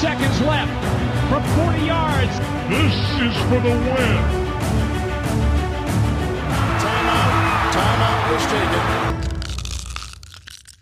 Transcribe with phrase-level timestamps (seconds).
[0.00, 0.72] seconds left
[1.30, 2.32] from 40 yards.
[2.68, 4.18] This is for the win.
[6.82, 7.72] Timeout.
[7.72, 9.14] Timeout was taken.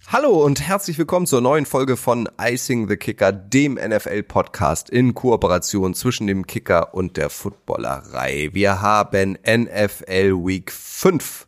[0.06, 5.94] Hallo und herzlich willkommen zur neuen Folge von Icing the Kicker, dem NFL-Podcast in Kooperation
[5.94, 8.48] zwischen dem Kicker und der Footballerei.
[8.52, 11.46] Wir haben NFL Week 5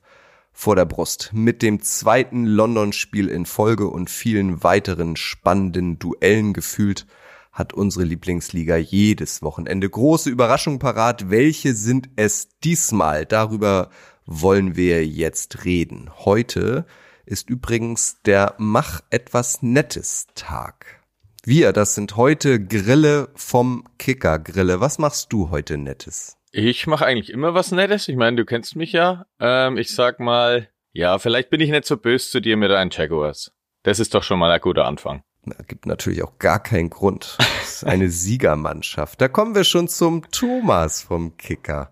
[0.53, 7.07] vor der Brust mit dem zweiten London-Spiel in Folge und vielen weiteren spannenden Duellen gefühlt
[7.55, 11.31] hat unsere Lieblingsliga jedes Wochenende große Überraschungen parat.
[11.31, 13.25] Welche sind es diesmal?
[13.25, 13.91] Darüber
[14.27, 16.11] wollen wir jetzt reden.
[16.25, 16.85] Heute
[17.25, 21.01] ist übrigens der Mach etwas Nettes Tag.
[21.45, 24.81] Wir, das sind heute Grille vom Kicker Grille.
[24.81, 26.37] Was machst du heute Nettes?
[26.51, 28.09] Ich mache eigentlich immer was Nettes.
[28.09, 29.27] Ich meine, du kennst mich ja.
[29.39, 32.91] Ähm, ich sag mal, ja, vielleicht bin ich nicht so böse zu dir mit deinen
[32.91, 33.53] Jaguars.
[33.85, 35.23] Das ist doch schon mal ein guter Anfang.
[35.69, 37.39] Gibt natürlich auch gar keinen Grund.
[37.65, 39.21] Das ist eine Siegermannschaft.
[39.21, 41.91] Da kommen wir schon zum Thomas vom Kicker.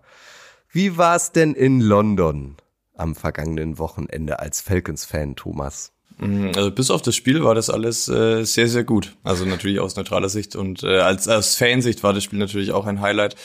[0.71, 2.55] Wie war's denn in London?
[2.95, 5.91] am vergangenen Wochenende als Falcons-Fan, Thomas?
[6.17, 9.15] Mm, also bis auf das Spiel war das alles äh, sehr, sehr gut.
[9.23, 12.85] Also natürlich aus neutraler Sicht und äh, als, als Fansicht war das Spiel natürlich auch
[12.85, 13.35] ein Highlight.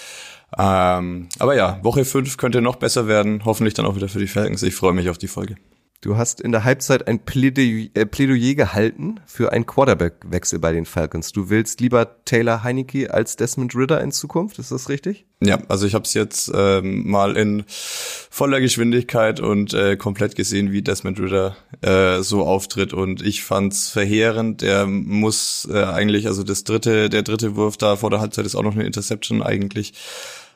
[0.56, 3.44] Ähm, aber ja, Woche 5 könnte noch besser werden.
[3.44, 4.62] Hoffentlich dann auch wieder für die Falcons.
[4.62, 5.56] Ich freue mich auf die Folge.
[6.00, 10.86] Du hast in der Halbzeit ein Plädoyer, äh, Plädoyer gehalten für einen Quarterback-Wechsel bei den
[10.86, 11.32] Falcons.
[11.32, 15.26] Du willst lieber Taylor Heineke als Desmond Ritter in Zukunft, ist das richtig?
[15.40, 20.70] Ja, also ich habe es jetzt ähm, mal in voller Geschwindigkeit und äh, komplett gesehen,
[20.70, 24.62] wie Desmond Ritter äh, so auftritt und ich fand's verheerend.
[24.62, 28.54] Der muss äh, eigentlich, also das dritte, der dritte Wurf da vor der Halbzeit ist
[28.54, 29.94] auch noch eine Interception eigentlich.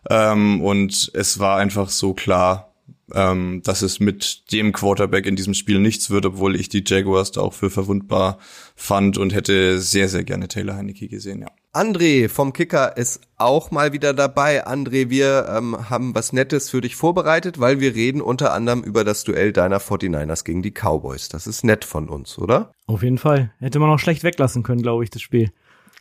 [0.08, 2.71] Ähm, und es war einfach so klar,
[3.14, 7.32] ähm, dass es mit dem Quarterback in diesem Spiel nichts wird, obwohl ich die Jaguars
[7.32, 8.38] da auch für verwundbar
[8.74, 11.48] fand und hätte sehr, sehr gerne Taylor Heineke gesehen, ja.
[11.74, 14.66] André vom Kicker ist auch mal wieder dabei.
[14.66, 19.04] André, wir ähm, haben was Nettes für dich vorbereitet, weil wir reden unter anderem über
[19.04, 21.30] das Duell deiner 49ers gegen die Cowboys.
[21.30, 22.72] Das ist nett von uns, oder?
[22.86, 23.52] Auf jeden Fall.
[23.58, 25.50] Hätte man auch schlecht weglassen können, glaube ich, das Spiel.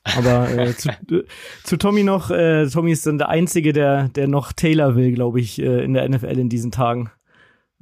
[0.03, 1.23] Aber äh, zu, äh,
[1.63, 5.39] zu Tommy noch, äh, Tommy ist dann der Einzige, der, der noch Taylor will, glaube
[5.39, 7.11] ich, äh, in der NFL in diesen Tagen.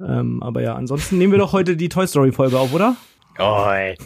[0.00, 2.96] Ähm, aber ja, ansonsten nehmen wir doch heute die Toy Story Folge auf, oder?
[3.38, 3.96] Oh, ey.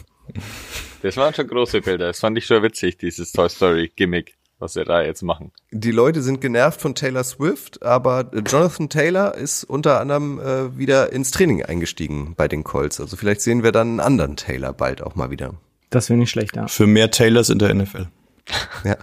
[1.01, 2.07] Das waren schon große Bilder.
[2.07, 5.51] Das fand ich schon witzig, dieses Toy Story Gimmick, was wir da jetzt machen.
[5.71, 11.13] Die Leute sind genervt von Taylor Swift, aber Jonathan Taylor ist unter anderem äh, wieder
[11.13, 12.99] ins Training eingestiegen bei den Colts.
[12.99, 15.53] Also vielleicht sehen wir dann einen anderen Taylor bald auch mal wieder.
[15.95, 16.67] Das wäre nicht schlecht, ja.
[16.67, 18.07] Für mehr Taylors in der NFL.
[18.83, 18.97] ja.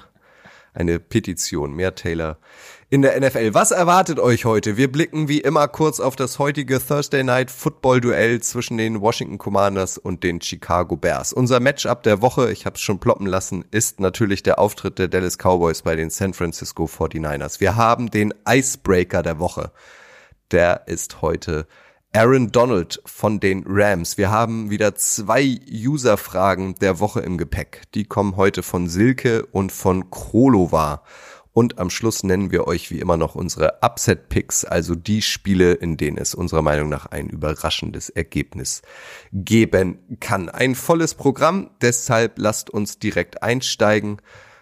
[0.74, 2.36] Eine Petition, mehr Taylor
[2.90, 3.54] in der NFL.
[3.54, 4.76] Was erwartet euch heute?
[4.76, 9.38] Wir blicken wie immer kurz auf das heutige Thursday Night Football Duell zwischen den Washington
[9.38, 11.32] Commanders und den Chicago Bears.
[11.32, 15.08] Unser Matchup der Woche, ich habe es schon ploppen lassen, ist natürlich der Auftritt der
[15.08, 17.58] Dallas Cowboys bei den San Francisco 49ers.
[17.58, 19.72] Wir haben den Icebreaker der Woche.
[20.50, 21.66] Der ist heute
[22.14, 24.18] Aaron Donald von den Rams.
[24.18, 27.84] Wir haben wieder zwei User-Fragen der Woche im Gepäck.
[27.94, 31.04] Die kommen heute von Silke und von Krolova.
[31.54, 35.96] Und am Schluss nennen wir euch wie immer noch unsere Upset-Picks, also die Spiele, in
[35.96, 38.82] denen es unserer Meinung nach ein überraschendes Ergebnis
[39.32, 40.50] geben kann.
[40.50, 44.18] Ein volles Programm, deshalb lasst uns direkt einsteigen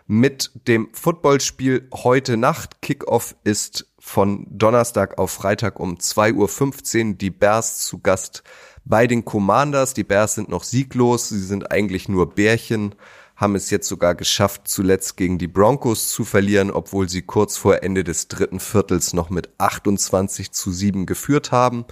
[0.07, 2.83] mit dem Footballspiel heute Nacht.
[2.83, 8.43] Kickoff ist von Donnerstag auf Freitag um 2.15 Uhr die Bears zu Gast
[8.85, 9.95] bei den Commanders.
[9.95, 12.95] Die Bears sind noch sieglos, sie sind eigentlich nur Bärchen,
[13.37, 17.83] haben es jetzt sogar geschafft, zuletzt gegen die Broncos zu verlieren, obwohl sie kurz vor
[17.83, 21.85] Ende des dritten Viertels noch mit 28 zu 7 geführt haben.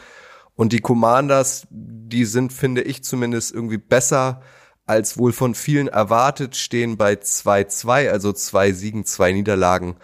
[0.56, 4.40] Und die Commanders, die sind, finde ich zumindest irgendwie besser
[4.86, 9.96] als wohl von vielen erwartet, stehen bei 2-2, also zwei Siegen, zwei Niederlagen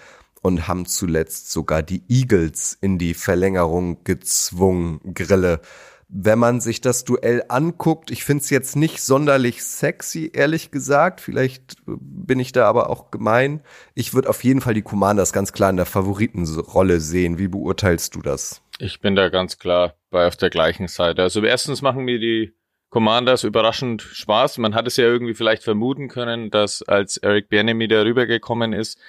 [0.44, 5.62] und haben zuletzt sogar die Eagles in die Verlängerung gezwungen, Grille.
[6.08, 11.22] Wenn man sich das Duell anguckt, ich finde es jetzt nicht sonderlich sexy, ehrlich gesagt.
[11.22, 13.62] Vielleicht bin ich da aber auch gemein.
[13.94, 17.38] Ich würde auf jeden Fall die Commanders ganz klar in der Favoritenrolle sehen.
[17.38, 18.60] Wie beurteilst du das?
[18.78, 21.22] Ich bin da ganz klar bei auf der gleichen Seite.
[21.22, 22.52] Also erstens machen mir die
[22.90, 24.58] Commanders überraschend Spaß.
[24.58, 29.00] Man hat es ja irgendwie vielleicht vermuten können, dass als Eric Bieniemy da rübergekommen ist,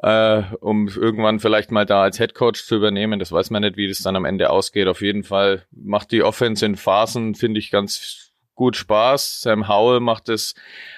[0.00, 3.18] äh, um irgendwann vielleicht mal da als Head Coach zu übernehmen.
[3.18, 4.86] Das weiß man nicht, wie das dann am Ende ausgeht.
[4.88, 8.28] Auf jeden Fall macht die Offense in Phasen, finde ich, ganz
[8.58, 9.40] gut Spaß.
[9.40, 10.54] Sam Howell macht es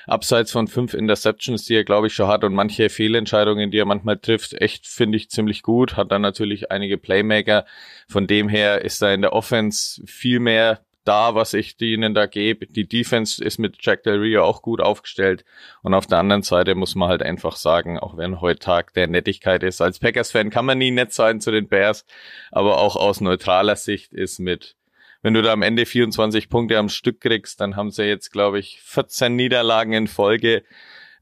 [0.07, 3.85] abseits von fünf Interceptions, die er, glaube ich, schon hat und manche Fehlentscheidungen, die er
[3.85, 5.97] manchmal trifft, echt, finde ich, ziemlich gut.
[5.97, 7.67] Hat dann natürlich einige Playmaker.
[8.09, 12.27] Von dem her ist da in der Offense viel mehr da, was ich ihnen da
[12.27, 12.67] gebe.
[12.67, 15.45] Die Defense ist mit Jack Del Rio auch gut aufgestellt.
[15.83, 19.07] Und auf der anderen Seite muss man halt einfach sagen, auch wenn heute Tag der
[19.07, 22.05] Nettigkeit ist, als Packers-Fan kann man nie nett sein zu den Bears,
[22.51, 24.77] aber auch aus neutraler Sicht ist mit
[25.23, 28.59] wenn du da am Ende 24 Punkte am Stück kriegst, dann haben sie jetzt, glaube
[28.59, 30.63] ich, 14 Niederlagen in Folge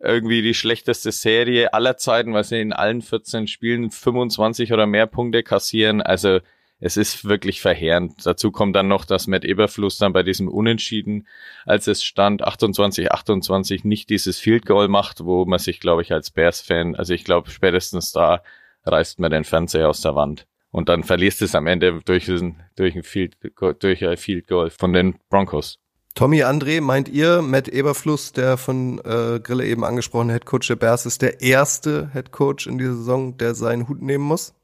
[0.01, 5.07] irgendwie die schlechteste Serie aller Zeiten, weil sie in allen 14 Spielen 25 oder mehr
[5.07, 6.01] Punkte kassieren.
[6.01, 6.39] Also
[6.81, 8.25] es ist wirklich verheerend.
[8.25, 11.27] Dazu kommt dann noch, dass Matt Eberfluss dann bei diesem Unentschieden,
[11.67, 16.13] als es stand 28, 28, nicht dieses Field Goal macht, wo man sich, glaube ich,
[16.13, 18.43] als Bears-Fan, also ich glaube, spätestens da
[18.85, 20.47] reißt man den Fernseher aus der Wand.
[20.71, 23.37] Und dann verlierst es am Ende durch, durch, ein Field,
[23.81, 25.79] durch ein Field Goal von den Broncos.
[26.15, 31.07] Tommy André, meint ihr, Matt Eberfluss, der von äh, Grille eben angesprochene Headcoach der Bears,
[31.07, 34.55] ist der erste Headcoach in dieser Saison, der seinen Hut nehmen muss?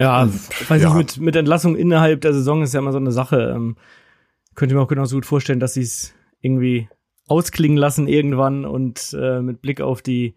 [0.00, 0.88] Ja, ich weiß ja.
[0.88, 3.52] nicht, mit, mit Entlassung innerhalb der Saison ist ja immer so eine Sache.
[3.54, 3.76] Ähm,
[4.54, 6.88] könnte mir auch genauso gut vorstellen, dass sie es irgendwie
[7.26, 10.34] ausklingen lassen irgendwann und äh, mit Blick auf die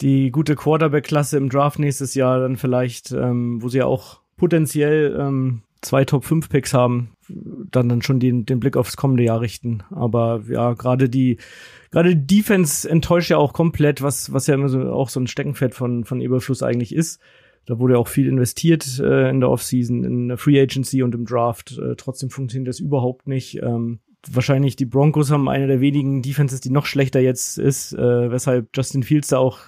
[0.00, 5.16] die gute Quarterback-Klasse im Draft nächstes Jahr dann vielleicht, ähm, wo sie ja auch potenziell
[5.20, 9.40] ähm, zwei Top 5 Picks haben, dann dann schon den, den Blick aufs kommende Jahr
[9.40, 9.82] richten.
[9.90, 11.38] Aber ja, gerade die
[11.90, 15.26] gerade die Defense enttäuscht ja auch komplett, was was ja immer so auch so ein
[15.26, 17.20] Steckenpferd von von Eberfluss eigentlich ist.
[17.66, 21.24] Da wurde auch viel investiert äh, in der Offseason, in der Free Agency und im
[21.24, 21.78] Draft.
[21.78, 23.62] Äh, trotzdem funktioniert das überhaupt nicht.
[23.62, 24.00] Ähm,
[24.30, 28.68] wahrscheinlich die Broncos haben eine der wenigen Defenses, die noch schlechter jetzt ist, äh, weshalb
[28.74, 29.58] Justin Fields da auch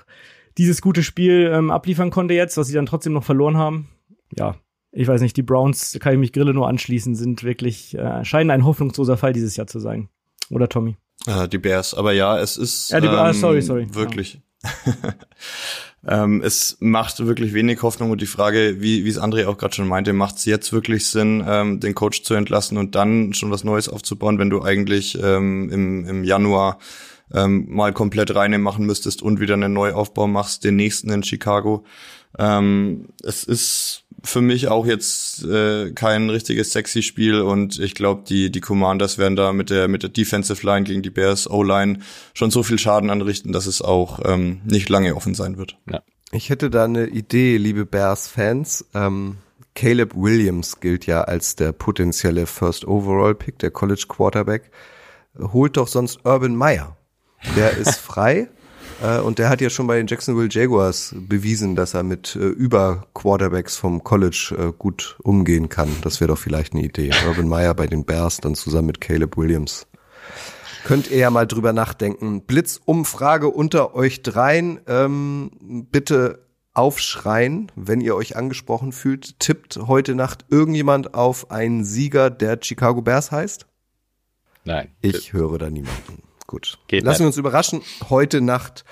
[0.58, 3.88] dieses gute Spiel ähm, abliefern konnte jetzt, was sie dann trotzdem noch verloren haben.
[4.36, 4.56] Ja,
[4.92, 8.50] ich weiß nicht, die Browns, kann ich mich Grille nur anschließen, sind wirklich, äh, scheinen
[8.50, 10.08] ein hoffnungsloser Fall dieses Jahr zu sein.
[10.50, 10.96] Oder Tommy?
[11.26, 13.86] Äh, die Bears, aber ja, es ist ja, die, ähm, ah, sorry, sorry.
[13.94, 14.40] wirklich.
[14.62, 14.70] Ja.
[16.08, 19.74] ähm, es macht wirklich wenig Hoffnung und die Frage, wie, wie es André auch gerade
[19.74, 23.50] schon meinte, macht es jetzt wirklich Sinn, ähm, den Coach zu entlassen und dann schon
[23.50, 26.78] was Neues aufzubauen, wenn du eigentlich ähm, im, im Januar
[27.34, 31.84] ähm, mal komplett reine machen müsstest und wieder einen Neuaufbau machst, den nächsten in Chicago.
[32.38, 38.24] Ähm, es ist für mich auch jetzt äh, kein richtiges sexy Spiel und ich glaube,
[38.26, 42.00] die die Commanders werden da mit der mit der Defensive Line gegen die Bears O-Line
[42.34, 45.78] schon so viel Schaden anrichten, dass es auch ähm, nicht lange offen sein wird.
[45.90, 46.02] Ja.
[46.32, 48.86] Ich hätte da eine Idee, liebe Bears-Fans.
[48.94, 49.36] Ähm,
[49.74, 54.70] Caleb Williams gilt ja als der potenzielle First Overall Pick, der College Quarterback.
[55.38, 56.96] Holt doch sonst Urban Meyer.
[57.56, 58.48] Der ist frei.
[59.02, 62.38] Äh, und der hat ja schon bei den Jacksonville Jaguars bewiesen, dass er mit äh,
[62.38, 65.88] über Quarterbacks vom College äh, gut umgehen kann.
[66.02, 67.10] Das wäre doch vielleicht eine Idee.
[67.26, 69.86] Urban Meyer bei den Bears dann zusammen mit Caleb Williams.
[70.84, 72.42] Könnt ihr ja mal drüber nachdenken.
[72.42, 74.80] Blitzumfrage unter euch dreien.
[74.86, 75.50] Ähm,
[75.90, 79.40] bitte aufschreien, wenn ihr euch angesprochen fühlt.
[79.40, 83.66] Tippt heute Nacht irgendjemand auf einen Sieger, der Chicago Bears heißt?
[84.64, 84.88] Nein.
[85.00, 86.25] Ich höre da niemanden.
[86.46, 86.78] Gut.
[86.86, 87.82] Geht Lassen wir uns überraschen.
[88.08, 88.84] Heute Nacht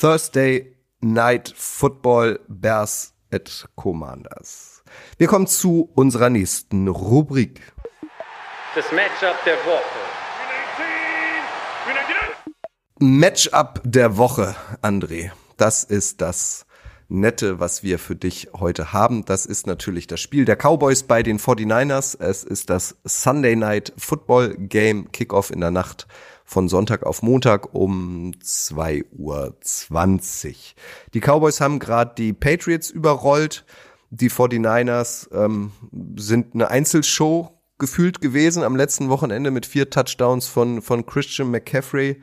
[0.00, 4.82] Thursday Night Football Bears at Commanders.
[5.18, 7.60] Wir kommen zu unserer nächsten Rubrik.
[8.74, 9.82] Das Matchup der Woche.
[12.98, 15.30] Matchup der Woche, André.
[15.58, 16.66] Das ist das
[17.08, 19.24] Nette, was wir für dich heute haben.
[19.24, 22.20] Das ist natürlich das Spiel der Cowboys bei den 49ers.
[22.20, 26.08] Es ist das Sunday Night Football Game Kickoff in der Nacht
[26.46, 29.54] von Sonntag auf Montag um 2.20 Uhr.
[31.12, 33.66] Die Cowboys haben gerade die Patriots überrollt.
[34.10, 35.72] Die 49ers ähm,
[36.16, 42.22] sind eine Einzelshow gefühlt gewesen am letzten Wochenende mit vier Touchdowns von, von Christian McCaffrey.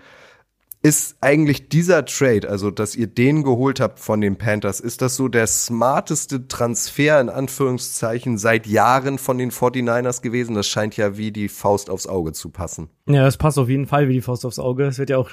[0.85, 5.15] Ist eigentlich dieser Trade, also dass ihr den geholt habt von den Panthers, ist das
[5.15, 10.55] so der smarteste Transfer in Anführungszeichen seit Jahren von den 49ers gewesen?
[10.55, 12.89] Das scheint ja wie die Faust aufs Auge zu passen.
[13.07, 14.83] Ja, das passt auf jeden Fall wie die Faust aufs Auge.
[14.83, 15.29] Es wird ja auch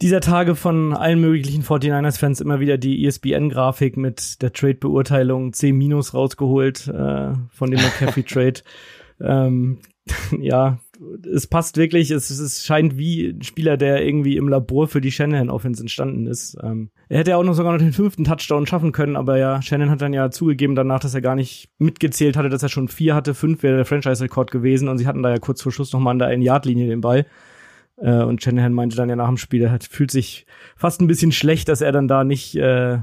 [0.00, 5.74] dieser Tage von allen möglichen 49ers-Fans immer wieder die ESPN-Grafik mit der Trade-Beurteilung C-
[6.14, 8.62] rausgeholt äh, von dem McCaffrey-Trade.
[9.20, 9.80] ähm,
[10.40, 10.78] ja,
[11.32, 12.10] es passt wirklich.
[12.10, 16.26] Es, es scheint wie ein Spieler, der irgendwie im Labor für die Shanahan Offense entstanden
[16.26, 16.56] ist.
[16.62, 19.62] Ähm, er hätte ja auch noch sogar noch den fünften Touchdown schaffen können, aber ja,
[19.62, 22.88] Shannon hat dann ja zugegeben danach, dass er gar nicht mitgezählt hatte, dass er schon
[22.88, 23.34] vier hatte.
[23.34, 26.12] Fünf wäre der Franchise-Rekord gewesen und sie hatten da ja kurz vor Schluss noch mal
[26.12, 27.26] an der Ein-Yard-Linie den Ball.
[27.96, 31.06] Äh, und Shanahan meinte dann ja nach dem Spiel, er hat, fühlt sich fast ein
[31.06, 32.98] bisschen schlecht, dass er dann da nicht äh,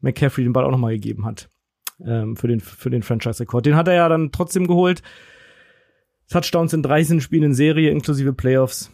[0.00, 1.48] McCaffrey den Ball auch noch mal gegeben hat.
[2.04, 3.66] Ähm, für den, für den Franchise-Rekord.
[3.66, 5.02] Den hat er ja dann trotzdem geholt.
[6.30, 8.90] Touchdowns in 13 Spielen in Serie inklusive Playoffs.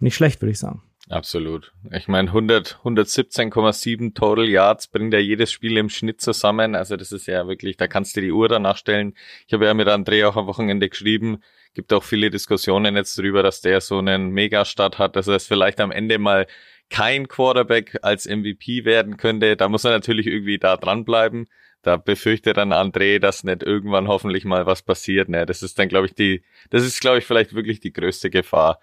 [0.00, 0.82] Nicht schlecht, würde ich sagen.
[1.08, 1.72] Absolut.
[1.92, 6.74] Ich meine, 100, 117,7 Total Yards bringt ja jedes Spiel im Schnitt zusammen.
[6.74, 9.14] Also das ist ja wirklich, da kannst du die Uhr danach stellen.
[9.46, 11.42] Ich habe ja mit André auch am Wochenende geschrieben,
[11.74, 15.46] gibt auch viele Diskussionen jetzt drüber, dass der so einen Megastart hat, dass er es
[15.46, 16.46] vielleicht am Ende mal
[16.88, 19.56] kein Quarterback als MVP werden könnte.
[19.56, 21.46] Da muss er natürlich irgendwie da dranbleiben.
[21.82, 25.28] Da befürchtet dann André, dass nicht irgendwann hoffentlich mal was passiert.
[25.28, 28.30] Ne, das ist dann, glaube ich, die, das ist, glaube ich, vielleicht wirklich die größte
[28.30, 28.78] Gefahr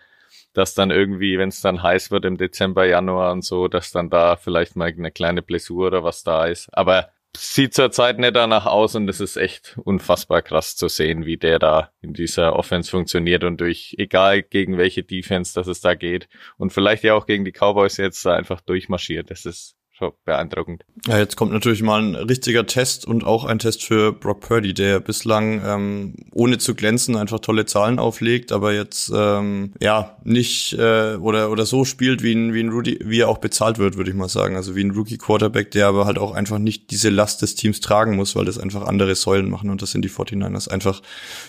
[0.54, 4.10] dass dann irgendwie, wenn es dann heiß wird im Dezember, Januar und so, dass dann
[4.10, 6.70] da vielleicht mal eine kleine Blessur oder was da ist.
[6.72, 11.38] Aber sieht zurzeit nicht danach aus und es ist echt unfassbar krass zu sehen, wie
[11.38, 15.94] der da in dieser Offense funktioniert und durch egal gegen welche Defense, dass es da
[15.94, 16.28] geht
[16.58, 19.30] und vielleicht ja auch gegen die Cowboys jetzt da einfach durchmarschiert.
[19.30, 20.84] Das ist schon beeindruckend.
[21.08, 24.74] Ja, jetzt kommt natürlich mal ein richtiger Test und auch ein Test für Brock Purdy,
[24.74, 30.74] der bislang ähm, ohne zu glänzen einfach tolle Zahlen auflegt, aber jetzt ähm, ja nicht
[30.74, 33.98] äh, oder oder so spielt wie ein wie ein Rudy, wie er auch bezahlt wird,
[33.98, 34.56] würde ich mal sagen.
[34.56, 37.82] Also wie ein Rookie Quarterback, der aber halt auch einfach nicht diese Last des Teams
[37.82, 41.02] tragen muss, weil das einfach andere Säulen machen und das sind die 49ers einfach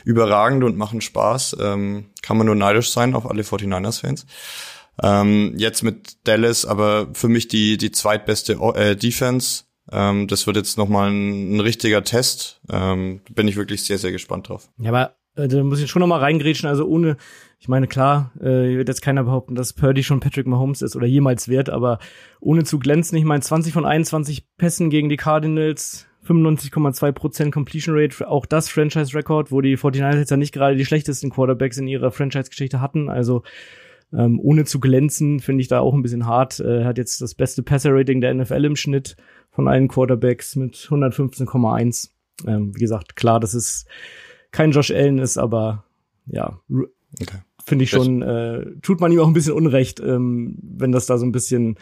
[0.04, 1.57] überragend und machen Spaß.
[1.61, 4.26] Ähm, kann man nur neidisch sein auf alle 49ers Fans.
[5.03, 9.65] Ähm, jetzt mit Dallas, aber für mich die, die zweitbeste äh, Defense.
[9.91, 12.61] Ähm, das wird jetzt nochmal ein, ein richtiger Test.
[12.71, 14.69] Ähm, bin ich wirklich sehr, sehr gespannt drauf.
[14.79, 16.69] Ja, aber äh, da muss ich schon nochmal reingrätschen.
[16.69, 17.17] Also ohne,
[17.59, 21.07] ich meine, klar, äh, wird jetzt keiner behaupten, dass Purdy schon Patrick Mahomes ist oder
[21.07, 21.99] jemals wird, aber
[22.41, 28.29] ohne zu glänzen, ich meine, 20 von 21 Pässen gegen die Cardinals, 95,2% Completion Rate,
[28.29, 32.11] auch das Franchise-Record, wo die 49ers jetzt ja nicht gerade die schlechtesten Quarterbacks in ihrer
[32.13, 33.09] Franchise-Geschichte hatten.
[33.09, 33.43] Also
[34.12, 36.61] ähm, ohne zu glänzen, finde ich da auch ein bisschen hart.
[36.61, 39.17] Er hat jetzt das beste Passer-Rating der NFL im Schnitt
[39.50, 42.11] von allen Quarterbacks mit 115,1.
[42.47, 43.87] Ähm, wie gesagt, klar, dass es
[44.50, 45.85] kein Josh Allen ist, aber
[46.26, 46.59] ja,
[47.21, 47.38] okay.
[47.64, 51.19] finde ich schon, äh, tut man ihm auch ein bisschen Unrecht, ähm, wenn das da
[51.19, 51.76] so ein bisschen,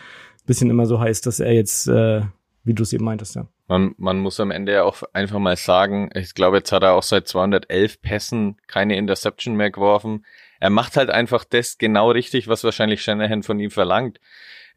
[0.46, 2.22] bisschen immer so heißt, dass er jetzt, äh,
[2.64, 3.46] wie du es eben meintest, ja.
[3.68, 6.94] Man, man muss am Ende ja auch einfach mal sagen, ich glaube, jetzt hat er
[6.94, 10.24] auch seit 211 Pässen keine Interception mehr geworfen
[10.60, 14.20] er macht halt einfach das genau richtig, was wahrscheinlich Shanahan von ihm verlangt.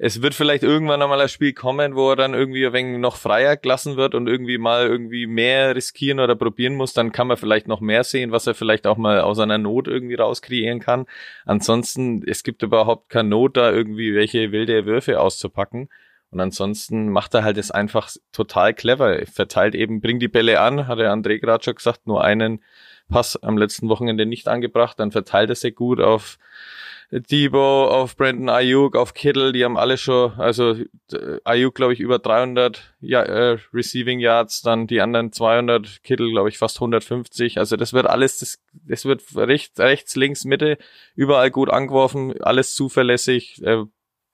[0.03, 3.17] Es wird vielleicht irgendwann einmal ein Spiel kommen, wo er dann irgendwie ein wenig noch
[3.17, 6.93] freier gelassen wird und irgendwie mal irgendwie mehr riskieren oder probieren muss.
[6.93, 9.87] Dann kann man vielleicht noch mehr sehen, was er vielleicht auch mal aus einer Not
[9.87, 11.05] irgendwie rauskreieren kann.
[11.45, 15.87] Ansonsten, es gibt überhaupt keine Not, da irgendwie welche wilde Würfe auszupacken.
[16.31, 19.19] Und ansonsten macht er halt es einfach total clever.
[19.19, 22.61] Er verteilt eben, bringt die Bälle an, hat der André gerade schon gesagt, nur einen
[23.09, 26.37] Pass am letzten Wochenende nicht angebracht, dann verteilt er sich gut auf
[27.11, 30.75] Debo, auf Brandon Ayuk, auf Kittle, die haben alle schon, also
[31.11, 36.31] äh, Ayuk glaube ich über 300 ja, äh, Receiving Yards, dann die anderen 200, Kittle
[36.31, 40.77] glaube ich fast 150, also das wird alles, das, das wird rechts, rechts, links, Mitte,
[41.13, 43.83] überall gut angeworfen, alles zuverlässig, äh,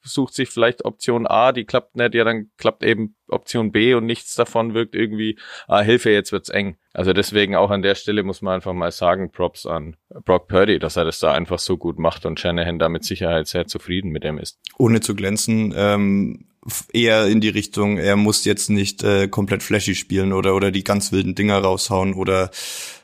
[0.07, 4.05] sucht sich vielleicht Option A, die klappt nicht, ja, dann klappt eben Option B und
[4.05, 6.77] nichts davon wirkt irgendwie, ah, Hilfe, jetzt wird's eng.
[6.93, 10.79] Also deswegen auch an der Stelle muss man einfach mal sagen, Props an Brock Purdy,
[10.79, 14.09] dass er das da einfach so gut macht und Shanahan da mit Sicherheit sehr zufrieden
[14.09, 14.59] mit dem ist.
[14.77, 16.47] Ohne zu glänzen, ähm,
[16.91, 20.83] eher in die Richtung, er muss jetzt nicht äh, komplett flashy spielen oder oder die
[20.83, 22.49] ganz wilden Dinger raushauen oder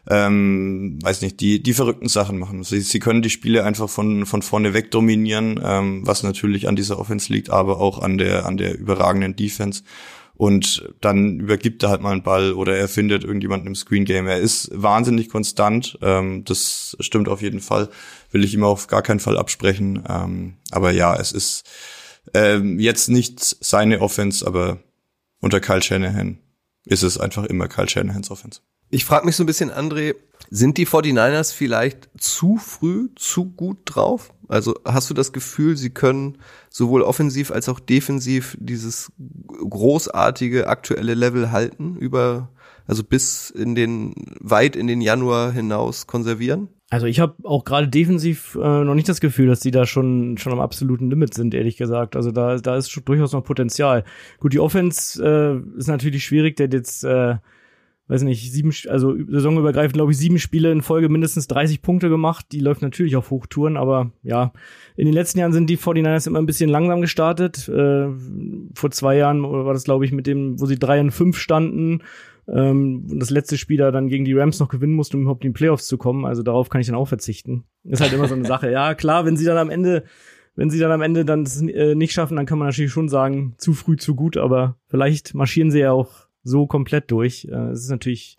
[0.10, 2.64] ähm, weiß nicht, die die verrückten Sachen machen.
[2.64, 6.76] Sie, sie können die Spiele einfach von von vorne weg dominieren, ähm, was natürlich an
[6.76, 9.84] dieser Offense liegt, aber auch an der an der überragenden Defense.
[10.36, 14.28] Und dann übergibt er halt mal einen Ball oder er findet irgendjemanden im Screen Game.
[14.28, 15.98] Er ist wahnsinnig konstant.
[16.02, 17.90] Ähm, das stimmt auf jeden Fall.
[18.32, 20.04] Will ich ihm auf gar keinen Fall absprechen.
[20.10, 21.70] Ähm, aber ja, es ist
[22.34, 24.80] ähm, jetzt nicht seine Offense, aber
[25.40, 26.40] unter Kyle Shanahan
[26.86, 28.62] ist es einfach immer Kyle Shanahans Offense.
[28.94, 30.14] Ich frage mich so ein bisschen, André,
[30.52, 34.36] sind die 49ers vielleicht zu früh, zu gut drauf?
[34.48, 36.38] Also hast du das Gefühl, sie können
[36.70, 42.50] sowohl offensiv als auch defensiv dieses großartige aktuelle Level halten über
[42.86, 46.68] also bis in den weit in den Januar hinaus konservieren?
[46.92, 50.38] Also ich habe auch gerade defensiv äh, noch nicht das Gefühl, dass die da schon
[50.38, 52.16] schon am absoluten Limit sind, ehrlich gesagt.
[52.16, 54.04] Also da da ist durchaus noch Potenzial.
[54.40, 57.38] Gut, die Offense äh, ist natürlich schwierig, der jetzt äh,
[58.14, 62.46] weiß nicht, sieben, also saisonübergreifend, glaube ich, sieben Spiele in Folge mindestens 30 Punkte gemacht.
[62.52, 64.54] Die läuft natürlich auf Hochtouren, aber ja,
[64.96, 67.68] in den letzten Jahren sind die 49ers immer ein bisschen langsam gestartet.
[67.68, 68.08] Äh,
[68.76, 72.04] vor zwei Jahren war das, glaube ich, mit dem, wo sie drei und fünf standen
[72.48, 75.44] ähm, und das letzte Spiel da dann gegen die Rams noch gewinnen musste, um überhaupt
[75.44, 76.26] in die Playoffs zu kommen.
[76.26, 77.64] Also darauf kann ich dann auch verzichten.
[77.84, 78.72] Ist halt immer so eine Sache.
[78.72, 80.04] Ja, klar, wenn sie dann am Ende,
[80.56, 83.56] wenn sie dann am Ende dann äh, nicht schaffen, dann kann man natürlich schon sagen,
[83.58, 87.48] zu früh, zu gut, aber vielleicht marschieren sie ja auch so komplett durch.
[87.52, 88.38] Äh, es ist natürlich,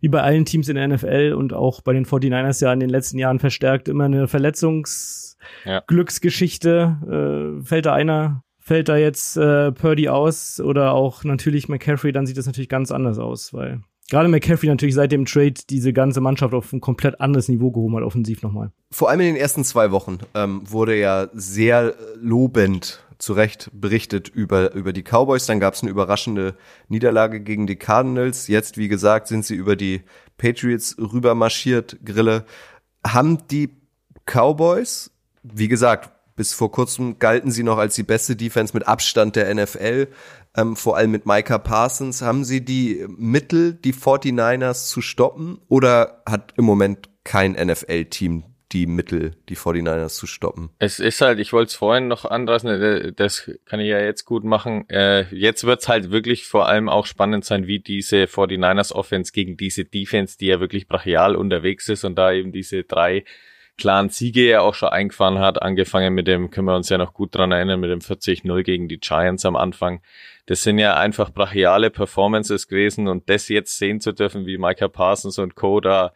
[0.00, 2.90] wie bei allen Teams in der NFL und auch bei den 49ers ja in den
[2.90, 6.98] letzten Jahren verstärkt immer eine Verletzungsglücksgeschichte.
[7.06, 7.12] Ja.
[7.12, 12.26] Äh, fällt da einer, fällt da jetzt äh, Purdy aus oder auch natürlich McCaffrey, dann
[12.26, 16.20] sieht das natürlich ganz anders aus, weil gerade McCaffrey natürlich seit dem Trade diese ganze
[16.20, 18.72] Mannschaft auf ein komplett anderes Niveau gehoben hat, offensiv nochmal.
[18.90, 24.28] Vor allem in den ersten zwei Wochen ähm, wurde ja sehr lobend zu Recht berichtet
[24.28, 25.46] über, über die Cowboys.
[25.46, 26.56] Dann gab es eine überraschende
[26.88, 28.48] Niederlage gegen die Cardinals.
[28.48, 30.02] Jetzt, wie gesagt, sind sie über die
[30.36, 32.44] Patriots rübermarschiert, Grille.
[33.06, 33.70] Haben die
[34.26, 35.10] Cowboys,
[35.42, 39.54] wie gesagt, bis vor kurzem galten sie noch als die beste Defense mit Abstand der
[39.54, 40.08] NFL,
[40.56, 42.22] ähm, vor allem mit Micah Parsons.
[42.22, 48.44] Haben sie die Mittel, die 49ers zu stoppen oder hat im Moment kein NFL-Team
[48.74, 50.70] die Mittel, die 49ers zu stoppen.
[50.80, 54.24] Es ist halt, ich wollte es vorhin noch anreißen, äh, das kann ich ja jetzt
[54.24, 54.88] gut machen.
[54.90, 59.56] Äh, jetzt wird's halt wirklich vor allem auch spannend sein, wie diese 49ers Offense gegen
[59.56, 63.24] diese Defense, die ja wirklich brachial unterwegs ist und da eben diese drei
[63.76, 67.12] klaren Siege ja auch schon eingefahren hat, angefangen mit dem, können wir uns ja noch
[67.12, 70.00] gut dran erinnern, mit dem 40-0 gegen die Giants am Anfang.
[70.46, 74.88] Das sind ja einfach brachiale Performances gewesen und das jetzt sehen zu dürfen, wie Micah
[74.88, 75.80] Parsons und Co.
[75.80, 76.12] da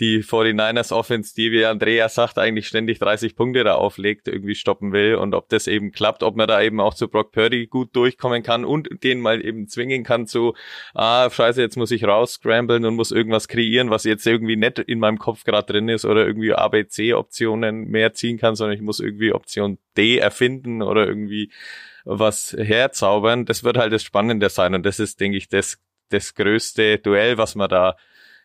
[0.00, 4.92] die 49ers Offense, die, wie Andrea sagt, eigentlich ständig 30 Punkte da auflegt, irgendwie stoppen
[4.92, 7.94] will und ob das eben klappt, ob man da eben auch zu Brock Purdy gut
[7.94, 10.54] durchkommen kann und den mal eben zwingen kann zu,
[10.94, 14.78] ah, scheiße, jetzt muss ich raus scramblen und muss irgendwas kreieren, was jetzt irgendwie nicht
[14.78, 19.00] in meinem Kopf gerade drin ist oder irgendwie ABC-Optionen mehr ziehen kann, sondern ich muss
[19.00, 21.52] irgendwie Option D erfinden oder irgendwie
[22.04, 23.44] was herzaubern.
[23.44, 25.78] Das wird halt das Spannende sein und das ist, denke ich, das,
[26.08, 27.96] das größte Duell, was man da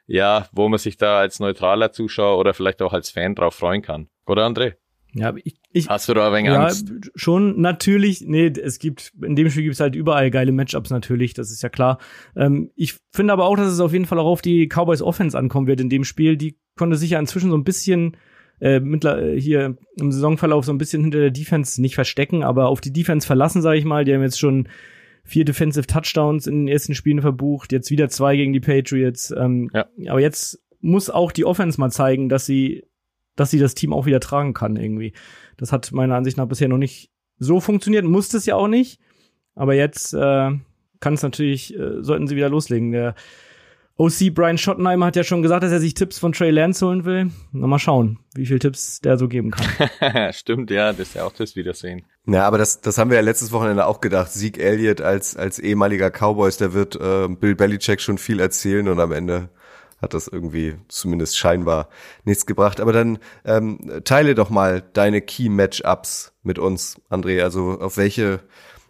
[0.08, 3.82] ja, wo man sich da als neutraler Zuschauer oder vielleicht auch als Fan drauf freuen
[3.82, 4.08] kann.
[4.28, 4.76] Oder André?
[5.14, 6.92] Ja, ich, ich Hast du da ein wenig ja, Angst?
[7.16, 8.22] schon natürlich.
[8.22, 11.64] Nee, es gibt, in dem Spiel gibt es halt überall geile Matchups natürlich, das ist
[11.64, 12.00] ja klar.
[12.36, 15.38] Ähm, ich finde aber auch, dass es auf jeden Fall auch auf die Cowboys Offense
[15.38, 16.36] ankommen wird in dem Spiel.
[16.36, 18.18] Die konnte sich ja inzwischen so ein bisschen
[18.60, 22.82] äh, mittler, hier im Saisonverlauf so ein bisschen hinter der Defense nicht verstecken, aber auf
[22.82, 24.04] die Defense verlassen, sage ich mal.
[24.04, 24.68] Die haben jetzt schon
[25.26, 29.32] vier Defensive Touchdowns in den ersten Spielen verbucht, jetzt wieder zwei gegen die Patriots.
[29.32, 29.88] Ähm, ja.
[30.08, 32.86] Aber jetzt muss auch die Offense mal zeigen, dass sie,
[33.36, 35.14] dass sie das Team auch wieder tragen kann irgendwie.
[35.58, 39.00] Das hat meiner Ansicht nach bisher noch nicht so funktioniert, musste es ja auch nicht.
[39.56, 40.52] Aber jetzt äh,
[41.00, 42.92] kann es natürlich, äh, sollten sie wieder loslegen.
[42.92, 43.16] Der
[43.98, 47.06] OC Brian Schottenheimer hat ja schon gesagt, dass er sich Tipps von Trey Lance holen
[47.06, 47.32] will.
[47.54, 50.34] Na, mal schauen, wie viel Tipps der so geben kann.
[50.34, 52.04] Stimmt, ja, das ist ja auch das Wiedersehen.
[52.26, 54.34] Ja, aber das, das haben wir ja letztes Wochenende auch gedacht.
[54.34, 59.00] Sieg Elliott als, als ehemaliger Cowboys, der wird äh, Bill Belichick schon viel erzählen und
[59.00, 59.50] am Ende
[60.02, 61.88] hat das irgendwie zumindest scheinbar
[62.26, 62.82] nichts gebracht.
[62.82, 67.42] Aber dann ähm, teile doch mal deine Key-Matchups mit uns, André.
[67.44, 68.42] Also auf welche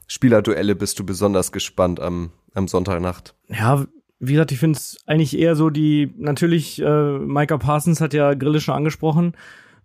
[0.07, 3.35] Spielerduelle bist du besonders gespannt am, am Sonntagnacht?
[3.49, 3.85] Ja,
[4.19, 8.33] wie gesagt, ich finde es eigentlich eher so die, natürlich, äh, Micah Parsons hat ja
[8.33, 9.33] Grille schon angesprochen.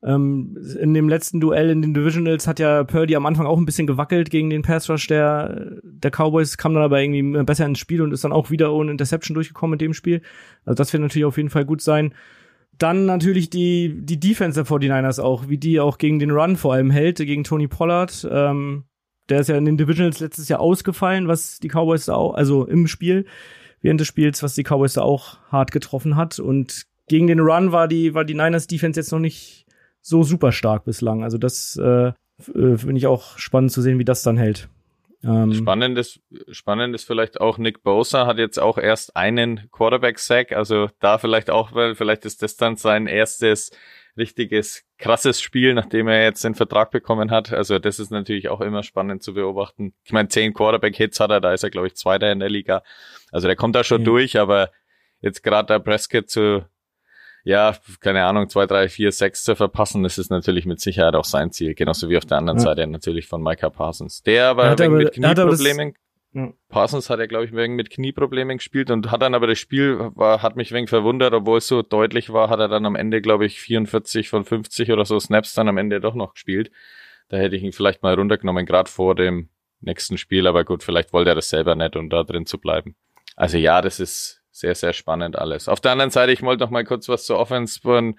[0.03, 3.67] Ähm, in dem letzten Duell in den Divisionals hat ja Purdy am Anfang auch ein
[3.67, 7.81] bisschen gewackelt gegen den Pass Rush der, der Cowboys, kam dann aber irgendwie besser ins
[7.81, 10.23] Spiel und ist dann auch wieder ohne Interception durchgekommen in dem Spiel.
[10.65, 12.15] Also das wird natürlich auf jeden Fall gut sein.
[12.79, 16.73] Dann natürlich die, die Defense der 49ers auch, wie die auch gegen den Run vor
[16.73, 18.27] allem hält, gegen Tony Pollard.
[18.31, 18.85] Ähm,
[19.29, 22.87] der ist ja in den Divisionals letztes Jahr ausgefallen, was die Cowboys auch, also im
[22.87, 23.27] Spiel
[23.83, 26.39] während des Spiels, was die Cowboys da auch hart getroffen hat.
[26.39, 29.67] Und gegen den Run war die, war die Niners Defense jetzt noch nicht
[30.01, 31.23] so super stark bislang.
[31.23, 32.13] Also das äh, äh,
[32.77, 34.69] finde ich auch spannend zu sehen, wie das dann hält.
[35.23, 35.99] Ähm, spannend,
[37.05, 41.95] vielleicht auch Nick Bosa hat jetzt auch erst einen Quarterback-Sack, also da vielleicht auch, weil
[41.95, 43.71] vielleicht ist das dann sein erstes
[44.17, 47.53] richtiges krasses Spiel, nachdem er jetzt den Vertrag bekommen hat.
[47.53, 49.95] Also das ist natürlich auch immer spannend zu beobachten.
[50.05, 52.83] Ich meine, zehn Quarterback-Hits hat er, da ist er, glaube ich, Zweiter in der Liga.
[53.33, 54.07] Also der kommt da schon mhm.
[54.07, 54.71] durch, aber
[55.21, 56.65] jetzt gerade der Prescott zu,
[57.45, 61.25] ja, keine Ahnung, zwei, drei, vier, sechs zu verpassen, das ist natürlich mit Sicherheit auch
[61.25, 61.75] sein Ziel.
[61.75, 62.65] Genauso wie auf der anderen ja.
[62.65, 64.23] Seite natürlich von Micah Parsons.
[64.23, 65.95] Der aber wegen mit Knieproblemen
[66.33, 66.53] ja.
[66.69, 70.11] Parsons hat ja, glaube ich, wegen mit Knieproblemen gespielt und hat dann aber das Spiel,
[70.15, 73.21] war, hat mich wegen verwundert, obwohl es so deutlich war, hat er dann am Ende,
[73.21, 76.71] glaube ich, 44 von 50 oder so Snaps dann am Ende doch noch gespielt.
[77.29, 79.49] Da hätte ich ihn vielleicht mal runtergenommen, gerade vor dem
[79.81, 82.97] nächsten Spiel, aber gut, vielleicht wollte er das selber nicht, um da drin zu bleiben.
[83.37, 85.69] Also ja, das ist sehr, sehr spannend alles.
[85.69, 88.17] Auf der anderen Seite, ich wollte noch mal kurz was zur Offense von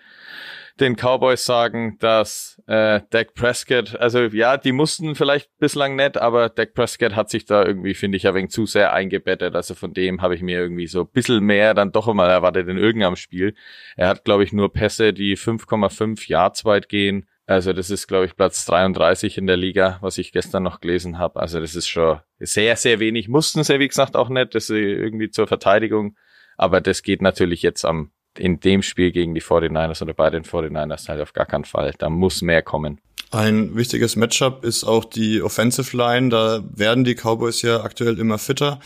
[0.79, 6.49] den Cowboys sagen, dass äh, Dak Prescott, also ja, die mussten vielleicht bislang nicht, aber
[6.49, 9.55] Dak Prescott hat sich da irgendwie, finde ich, ein wenig zu sehr eingebettet.
[9.55, 12.67] Also von dem habe ich mir irgendwie so ein bisschen mehr dann doch mal erwartet
[12.67, 13.53] in irgendeinem Spiel.
[13.95, 17.27] Er hat, glaube ich, nur Pässe, die 5,5 Yards weit gehen.
[17.45, 21.17] Also das ist, glaube ich, Platz 33 in der Liga, was ich gestern noch gelesen
[21.17, 21.39] habe.
[21.39, 23.27] Also das ist schon sehr, sehr wenig.
[23.27, 24.55] Mussten sie, wie gesagt, auch nicht.
[24.55, 26.15] Das ist irgendwie zur Verteidigung
[26.61, 30.43] Aber das geht natürlich jetzt am in dem Spiel gegen die 49ers oder bei den
[30.43, 31.93] 49ers halt auf gar keinen Fall.
[31.97, 33.01] Da muss mehr kommen.
[33.31, 36.29] Ein wichtiges Matchup ist auch die Offensive Line.
[36.29, 38.79] Da werden die Cowboys ja aktuell immer fitter.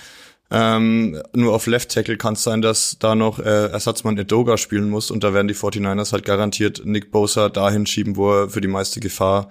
[0.50, 4.90] Ähm, nur auf Left Tackle kann es sein, dass da noch äh, Ersatzmann Edoga spielen
[4.90, 8.62] muss und da werden die 49ers halt garantiert Nick Bosa dahin schieben, wo er für
[8.62, 9.50] die meiste Gefahr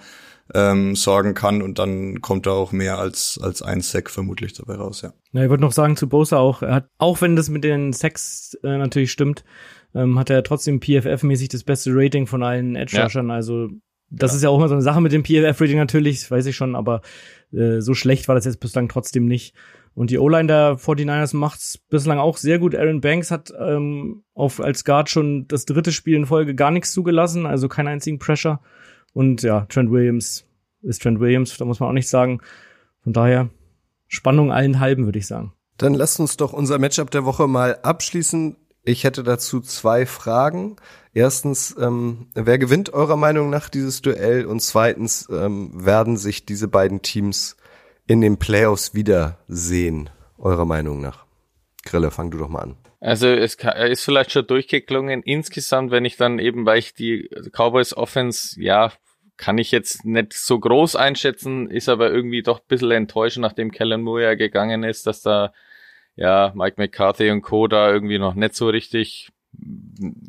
[0.53, 4.75] ähm, sorgen kann und dann kommt da auch mehr als als ein Sack vermutlich dabei
[4.75, 5.15] raus, ja.
[5.33, 7.93] Ja, ich würde noch sagen zu Bosa auch, er hat, auch wenn das mit den
[7.93, 9.45] Sacks äh, natürlich stimmt,
[9.95, 13.29] ähm, hat er trotzdem PFF-mäßig das beste Rating von allen Edge-Rushern.
[13.29, 13.35] Ja.
[13.35, 13.69] Also
[14.11, 14.37] das ja.
[14.37, 17.01] ist ja auch immer so eine Sache mit dem PFF-Rating natürlich, weiß ich schon, aber
[17.53, 19.55] äh, so schlecht war das jetzt bislang trotzdem nicht.
[19.95, 22.75] Und die O-Line der 49ers macht's bislang auch sehr gut.
[22.75, 26.93] Aaron Banks hat ähm, auf, als Guard schon das dritte Spiel in Folge gar nichts
[26.93, 28.61] zugelassen, also keinen einzigen Pressure.
[29.15, 30.45] Und ja, Trent Williams
[30.83, 32.41] ist Trent Williams, da muss man auch nicht sagen.
[33.03, 33.49] Von daher
[34.09, 35.53] Spannung allen halben, würde ich sagen.
[35.79, 38.57] Dann lasst uns doch unser Matchup der Woche mal abschließen.
[38.85, 40.77] Ich hätte dazu zwei Fragen.
[41.15, 44.47] Erstens, ähm, wer gewinnt eurer Meinung nach dieses Duell?
[44.47, 47.57] Und zweitens, ähm, werden sich diese beiden Teams
[48.07, 51.25] in den Playoffs wiedersehen, eurer Meinung nach?
[51.85, 52.77] Grille, fang du doch mal an.
[53.01, 55.23] Also es ist vielleicht schon durchgeklungen.
[55.23, 58.93] Insgesamt, wenn ich dann eben, weil ich die Cowboys Offense, ja,
[59.37, 63.73] kann ich jetzt nicht so groß einschätzen, ist aber irgendwie doch ein bisschen enttäuschend, nachdem
[63.73, 65.53] Kellen Moore gegangen ist, dass da
[66.17, 67.67] ja, Mike McCarthy und Co.
[67.67, 69.31] da irgendwie noch nicht so richtig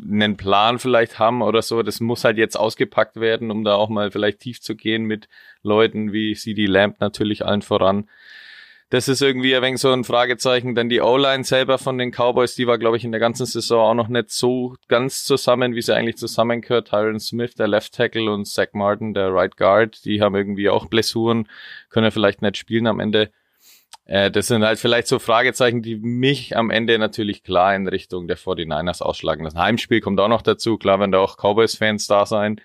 [0.04, 1.84] einen Plan vielleicht haben oder so.
[1.84, 5.28] Das muss halt jetzt ausgepackt werden, um da auch mal vielleicht tief zu gehen mit
[5.64, 8.10] Leuten wie CD Lamp natürlich allen voran.
[8.90, 10.76] Das ist irgendwie ein wenig so ein Fragezeichen.
[10.76, 13.80] Denn die O-Line selber von den Cowboys, die war, glaube ich, in der ganzen Saison
[13.80, 16.90] auch noch nicht so ganz zusammen, wie sie eigentlich zusammengehört.
[16.90, 20.86] Tyron Smith, der Left Tackle und Zach Martin, der Right Guard, die haben irgendwie auch
[20.86, 21.48] Blessuren,
[21.90, 23.32] können vielleicht nicht spielen am Ende.
[24.06, 28.28] Äh, das sind halt vielleicht so Fragezeichen, die mich am Ende natürlich klar in Richtung
[28.28, 29.44] der 49ers ausschlagen.
[29.46, 30.78] Das Heimspiel kommt auch noch dazu.
[30.78, 32.62] Klar, wenn da auch Cowboys-Fans da sein.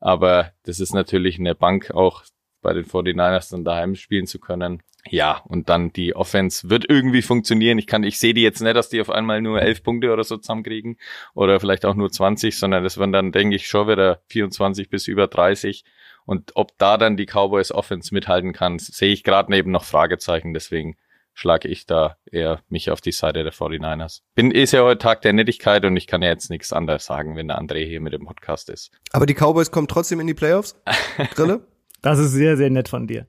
[0.00, 2.24] Aber das ist natürlich eine Bank auch
[2.62, 4.82] bei den 49ers dann daheim spielen zu können.
[5.08, 7.78] Ja, und dann die Offense wird irgendwie funktionieren.
[7.78, 10.24] Ich kann, ich sehe die jetzt nicht, dass die auf einmal nur elf Punkte oder
[10.24, 10.98] so zusammenkriegen
[11.34, 15.08] oder vielleicht auch nur 20, sondern das werden dann, denke ich, schon wieder 24 bis
[15.08, 15.84] über 30.
[16.26, 20.52] Und ob da dann die Cowboys Offense mithalten kann, sehe ich gerade neben noch Fragezeichen.
[20.52, 20.96] Deswegen
[21.32, 24.20] schlage ich da eher mich auf die Seite der 49ers.
[24.34, 27.36] Bin ist ja heute Tag der Nettigkeit und ich kann ja jetzt nichts anderes sagen,
[27.36, 28.90] wenn der André hier mit dem Podcast ist.
[29.12, 30.76] Aber die Cowboys kommen trotzdem in die Playoffs?
[31.34, 31.66] Grille?
[32.02, 33.26] Das ist sehr, sehr nett von dir.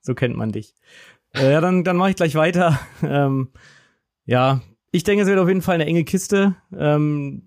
[0.00, 0.74] So kennt man dich.
[1.34, 2.78] Äh, ja, dann, dann mache ich gleich weiter.
[3.02, 3.48] Ähm,
[4.26, 4.60] ja,
[4.92, 6.54] ich denke, es wird auf jeden Fall eine enge Kiste.
[6.76, 7.42] Ähm,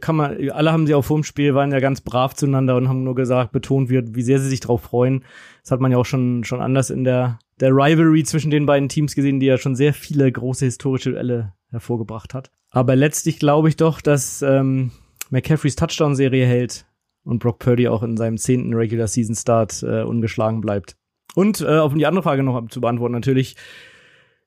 [0.00, 3.04] kann man, alle haben sie auch vorm Spiel, waren ja ganz brav zueinander und haben
[3.04, 5.24] nur gesagt, betont wird, wie sehr sie sich drauf freuen.
[5.62, 8.88] Das hat man ja auch schon, schon anders in der, der Rivalry zwischen den beiden
[8.88, 12.50] Teams gesehen, die ja schon sehr viele große historische Duelle hervorgebracht hat.
[12.70, 14.90] Aber letztlich glaube ich doch, dass ähm,
[15.30, 16.86] McCaffreys Touchdown-Serie hält
[17.26, 20.96] und Brock Purdy auch in seinem zehnten Regular Season Start äh, ungeschlagen bleibt.
[21.34, 23.56] Und äh, auf die andere Frage noch zu beantworten, natürlich,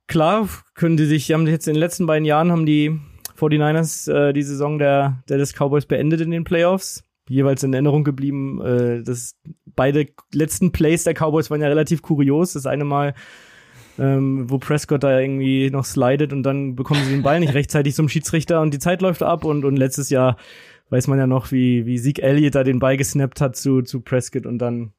[0.08, 3.00] klar, können die sich, haben jetzt in den letzten beiden Jahren haben die
[3.38, 7.04] 49ers äh, die Saison der, der des Cowboys beendet in den Playoffs.
[7.28, 12.54] Jeweils in Erinnerung geblieben, äh, dass beide letzten Plays der Cowboys waren ja relativ kurios.
[12.54, 13.14] Das eine Mal,
[14.00, 17.94] ähm, wo Prescott da irgendwie noch slidet und dann bekommen sie den Ball nicht rechtzeitig
[17.94, 20.38] zum Schiedsrichter und die Zeit läuft ab und, und letztes Jahr
[20.90, 24.02] weiß man ja noch, wie, wie Zeke Elliott da den Ball gesnappt hat zu, zu
[24.02, 24.94] Prescott und dann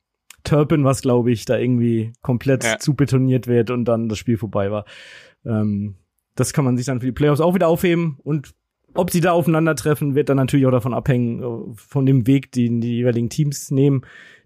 [0.44, 2.78] Turpin, was glaube ich, da irgendwie komplett ja.
[2.78, 4.84] zu betoniert wird und dann das Spiel vorbei war.
[5.44, 5.96] Ähm,
[6.34, 8.54] das kann man sich dann für die Playoffs auch wieder aufheben und
[8.94, 12.80] ob sie da aufeinandertreffen, wird dann natürlich auch davon abhängen, äh, von dem Weg, den
[12.80, 14.02] die jeweiligen Teams nehmen.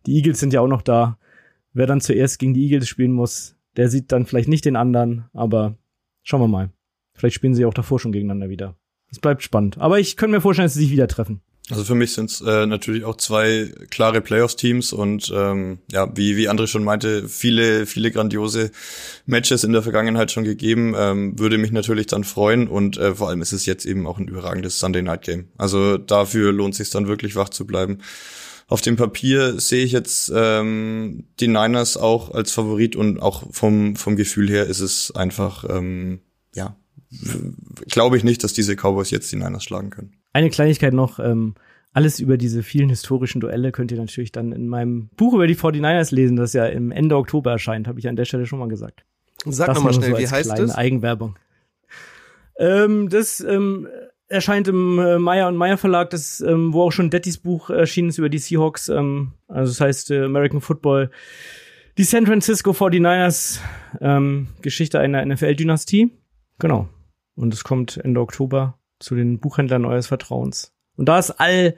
[0.07, 1.19] Die Eagles sind ja auch noch da.
[1.73, 5.25] Wer dann zuerst gegen die Eagles spielen muss, der sieht dann vielleicht nicht den anderen,
[5.33, 5.77] aber
[6.23, 6.71] schauen wir mal.
[7.15, 8.77] Vielleicht spielen sie auch davor schon gegeneinander wieder.
[9.15, 9.79] Es bleibt spannend.
[9.79, 11.41] Aber ich könnte mir vorstellen, dass sie sich wieder treffen.
[11.71, 16.37] Also für mich sind es äh, natürlich auch zwei klare Playoffs-Teams und ähm, ja, wie
[16.37, 18.73] wie André schon meinte, viele viele grandiose
[19.25, 20.95] Matches in der Vergangenheit schon gegeben.
[20.99, 24.19] Ähm, würde mich natürlich dann freuen und äh, vor allem ist es jetzt eben auch
[24.19, 25.49] ein überragendes Sunday Night Game.
[25.57, 27.99] Also dafür lohnt sich dann wirklich wach zu bleiben.
[28.67, 33.95] Auf dem Papier sehe ich jetzt ähm, die Niners auch als Favorit und auch vom
[33.95, 36.21] vom Gefühl her ist es einfach ähm,
[36.53, 36.77] ja
[37.89, 40.13] glaube ich nicht, dass diese Cowboys jetzt die Niners schlagen können.
[40.33, 41.55] Eine Kleinigkeit noch, ähm,
[41.93, 45.57] alles über diese vielen historischen Duelle könnt ihr natürlich dann in meinem Buch über die
[45.57, 48.69] 49ers lesen, das ja im Ende Oktober erscheint, habe ich an der Stelle schon mal
[48.69, 49.05] gesagt.
[49.47, 50.75] Sag nochmal schnell, so wie heißt das?
[50.75, 51.37] Eigenwerbung.
[52.59, 53.87] Ähm, das ähm,
[54.29, 58.09] erscheint im äh, Meyer und Meyer Verlag, das, ähm, wo auch schon Dettys Buch erschienen
[58.09, 61.11] ist über die Seahawks, ähm, also das heißt äh, American Football,
[61.97, 63.61] die San Francisco 49ers,
[64.01, 66.11] ähm, Geschichte einer NFL-Dynastie.
[66.59, 66.89] Genau.
[67.37, 70.73] Und es kommt Ende Oktober zu den Buchhändlern eures Vertrauens.
[70.97, 71.75] Und da ist all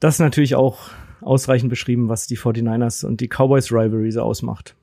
[0.00, 4.76] das natürlich auch ausreichend beschrieben, was die 49ers und die Cowboys Rivalry so ausmacht.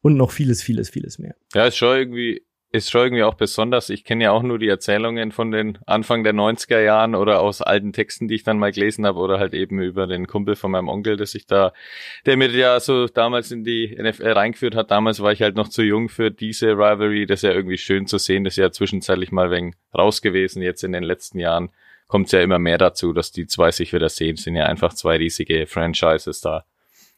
[0.00, 1.36] Und noch vieles, vieles, vieles mehr.
[1.54, 3.90] Ja, ist schon irgendwie ist schon irgendwie auch besonders.
[3.90, 7.60] Ich kenne ja auch nur die Erzählungen von den Anfang der 90er Jahren oder aus
[7.60, 10.70] alten Texten, die ich dann mal gelesen habe oder halt eben über den Kumpel von
[10.70, 11.74] meinem Onkel, dass ich da,
[12.24, 14.90] der mir ja so damals in die NFL reingeführt hat.
[14.90, 17.26] Damals war ich halt noch zu jung für diese Rivalry.
[17.26, 18.44] Das ist ja irgendwie schön zu sehen.
[18.44, 20.62] Das ist ja zwischenzeitlich mal wegen raus gewesen.
[20.62, 21.70] Jetzt in den letzten Jahren
[22.08, 24.34] kommt es ja immer mehr dazu, dass die zwei sich wieder sehen.
[24.34, 26.64] Es sind ja einfach zwei riesige Franchises da.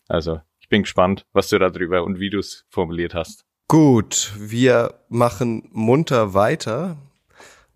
[0.08, 3.46] Also ich bin gespannt, was du da drüber und wie du es formuliert hast.
[3.74, 6.96] Gut, wir machen munter weiter.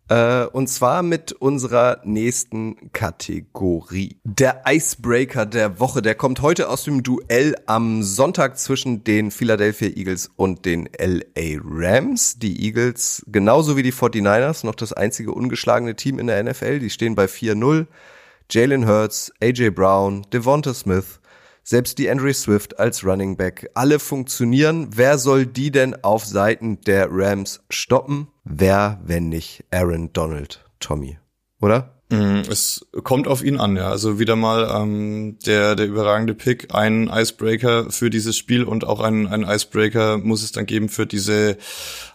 [0.09, 4.21] Äh, und zwar mit unserer nächsten Kategorie.
[4.23, 9.89] Der Icebreaker der Woche, der kommt heute aus dem Duell am Sonntag zwischen den Philadelphia
[9.89, 12.39] Eagles und den LA Rams.
[12.39, 16.79] Die Eagles, genauso wie die 49ers, noch das einzige ungeschlagene Team in der NFL.
[16.79, 17.89] Die stehen bei 4-0.
[18.53, 21.18] Jalen Hurts, AJ Brown, Devonta Smith,
[21.69, 24.89] selbst die Andrew Swift als Running Back, alle funktionieren.
[24.95, 28.29] Wer soll die denn auf Seiten der Rams stoppen?
[28.43, 31.19] Wer, wenn nicht Aaron Donald, Tommy,
[31.61, 32.01] oder?
[32.09, 33.91] Mm, es kommt auf ihn an, ja.
[33.91, 39.01] Also wieder mal ähm, der der überragende Pick, ein Icebreaker für dieses Spiel und auch
[39.01, 41.59] ein ein Icebreaker muss es dann geben für diese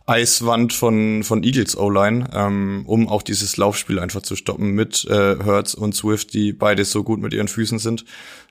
[0.06, 5.38] Eiswand von, von Eagles O-Line, ähm, um auch dieses Laufspiel einfach zu stoppen mit äh,
[5.42, 8.04] Hertz und Swift, die beide so gut mit ihren Füßen sind.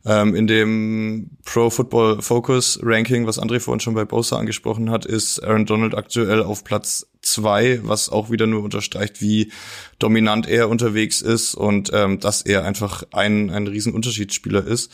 [0.07, 5.05] Ähm, in dem Pro Football Focus Ranking, was André vorhin schon bei Bosa angesprochen hat,
[5.05, 9.53] ist Aaron Donald aktuell auf Platz zwei, was auch wieder nur unterstreicht, wie
[9.99, 14.91] dominant er unterwegs ist und ähm, dass er einfach ein, ein Riesenunterschiedsspieler ist.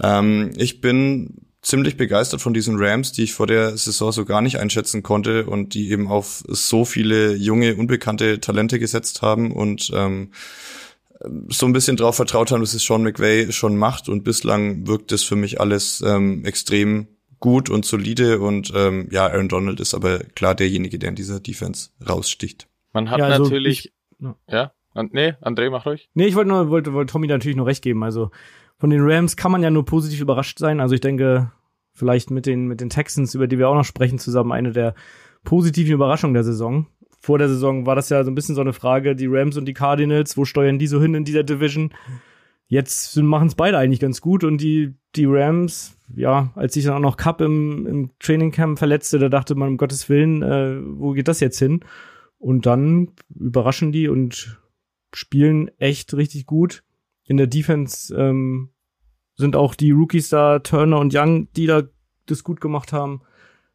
[0.00, 4.40] Ähm, ich bin ziemlich begeistert von diesen Rams, die ich vor der Saison so gar
[4.42, 9.90] nicht einschätzen konnte und die eben auf so viele junge, unbekannte Talente gesetzt haben und
[9.94, 10.30] ähm,
[11.48, 15.10] so ein bisschen drauf vertraut haben, dass es Sean McVay schon macht und bislang wirkt
[15.10, 17.08] es für mich alles ähm, extrem
[17.40, 21.40] gut und solide und ähm, ja, Aaron Donald ist aber klar derjenige, der in dieser
[21.40, 22.68] Defense raussticht.
[22.92, 24.72] Man hat ja, also natürlich, ich, ja.
[24.94, 26.08] nee, André, mach ruhig.
[26.14, 28.30] Nee, ich wollte nur, wollte, wollte Tommy natürlich nur recht geben, also
[28.78, 30.80] von den Rams kann man ja nur positiv überrascht sein.
[30.80, 31.50] Also ich denke,
[31.92, 34.94] vielleicht mit den, mit den Texans, über die wir auch noch sprechen, zusammen eine der
[35.44, 36.86] positiven Überraschungen der Saison.
[37.20, 39.66] Vor der Saison war das ja so ein bisschen so eine Frage, die Rams und
[39.66, 41.90] die Cardinals, wo steuern die so hin in dieser Division?
[42.68, 46.94] Jetzt machen es beide eigentlich ganz gut und die, die Rams, ja, als sich dann
[46.94, 51.12] auch noch Cup im, im Trainingcamp verletzte, da dachte man, um Gottes Willen, äh, wo
[51.12, 51.80] geht das jetzt hin?
[52.38, 54.60] Und dann überraschen die und
[55.12, 56.84] spielen echt richtig gut
[57.28, 58.70] in der Defense ähm,
[59.36, 61.82] sind auch die Rookies da, Turner und Young, die da
[62.26, 63.22] das gut gemacht haben.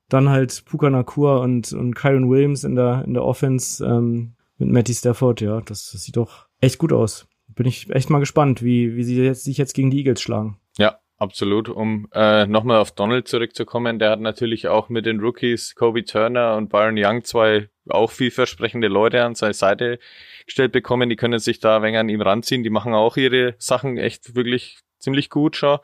[0.09, 4.69] Dann halt Puka Nakua und, und Kyron Williams in der, in der Offense ähm, mit
[4.69, 7.27] Matty Stafford, ja, das, das sieht doch echt gut aus.
[7.47, 10.57] Bin ich echt mal gespannt, wie, wie sie jetzt, sich jetzt gegen die Eagles schlagen.
[10.77, 11.69] Ja, absolut.
[11.69, 16.55] Um äh, nochmal auf Donald zurückzukommen, der hat natürlich auch mit den Rookies Kobe Turner
[16.55, 19.99] und Byron Young zwei auch vielversprechende Leute an seine Seite
[20.45, 21.09] gestellt bekommen.
[21.09, 22.63] Die können sich da ein wenig an ihm ranziehen.
[22.63, 25.79] Die machen auch ihre Sachen echt wirklich ziemlich gut schon.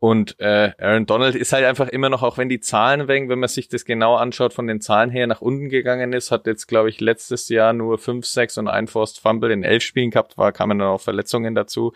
[0.00, 3.40] Und äh, Aaron Donald ist halt einfach immer noch, auch wenn die Zahlen wegen, wenn
[3.40, 6.68] man sich das genau anschaut, von den Zahlen her nach unten gegangen ist, hat jetzt,
[6.68, 10.38] glaube ich, letztes Jahr nur 5, 6 und ein Forced Fumble in elf Spielen gehabt,
[10.38, 11.94] war, kamen dann auch Verletzungen dazu.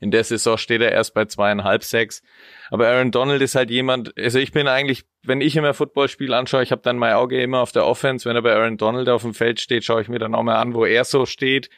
[0.00, 2.22] In der Saison steht er erst bei zweieinhalb, sechs.
[2.70, 6.62] Aber Aaron Donald ist halt jemand, also ich bin eigentlich, wenn ich immer Footballspiel anschaue,
[6.62, 9.22] ich habe dann mein Auge immer auf der Offense, wenn er bei Aaron Donald auf
[9.22, 11.70] dem Feld steht, schaue ich mir dann auch mal an, wo er so steht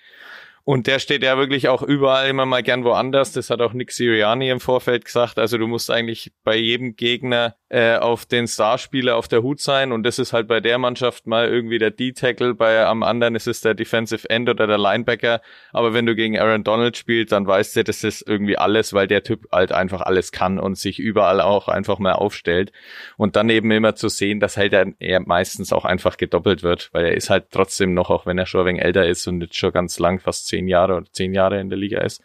[0.69, 3.33] und der steht ja wirklich auch überall immer mal gern woanders.
[3.33, 5.39] Das hat auch Nick Siriani im Vorfeld gesagt.
[5.39, 9.93] Also du musst eigentlich bei jedem Gegner äh, auf den Starspieler auf der Hut sein.
[9.93, 13.47] Und das ist halt bei der Mannschaft mal irgendwie der D-Tackle, bei am anderen ist
[13.47, 15.41] es der Defensive End oder der Linebacker.
[15.73, 19.07] Aber wenn du gegen Aaron Donald spielst, dann weißt du, das ist irgendwie alles, weil
[19.07, 22.73] der Typ halt einfach alles kann und sich überall auch einfach mal aufstellt.
[23.17, 27.07] Und dann eben immer zu sehen, dass halt er meistens auch einfach gedoppelt wird, weil
[27.07, 29.57] er ist halt trotzdem noch, auch wenn er schon ein wenig älter ist und jetzt
[29.57, 32.23] schon ganz lang, fast zehn zehn Jahre oder zehn Jahre in der Liga ist,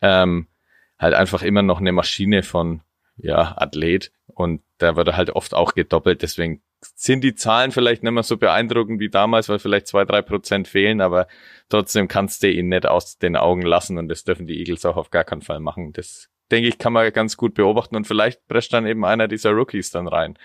[0.00, 0.46] ähm,
[0.98, 2.80] halt einfach immer noch eine Maschine von
[3.16, 4.10] ja, Athlet.
[4.26, 8.22] Und da wird er halt oft auch gedoppelt, deswegen sind die Zahlen vielleicht nicht mehr
[8.22, 11.26] so beeindruckend wie damals, weil vielleicht zwei, drei Prozent fehlen, aber
[11.68, 13.98] trotzdem kannst du ihn nicht aus den Augen lassen.
[13.98, 15.92] Und das dürfen die Eagles auch auf gar keinen Fall machen.
[15.92, 17.96] Das denke ich, kann man ganz gut beobachten.
[17.96, 20.38] Und vielleicht prescht dann eben einer dieser Rookies dann rein.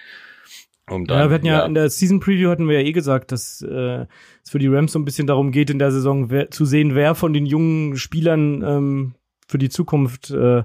[0.90, 2.92] Um dann, ja, wir hatten ja, ja, in der Season Preview hatten wir ja eh
[2.92, 4.06] gesagt, dass äh,
[4.44, 6.94] es für die Rams so ein bisschen darum geht, in der Saison wer, zu sehen,
[6.94, 9.16] wer von den jungen Spielern ähm,
[9.48, 10.64] für die Zukunft äh,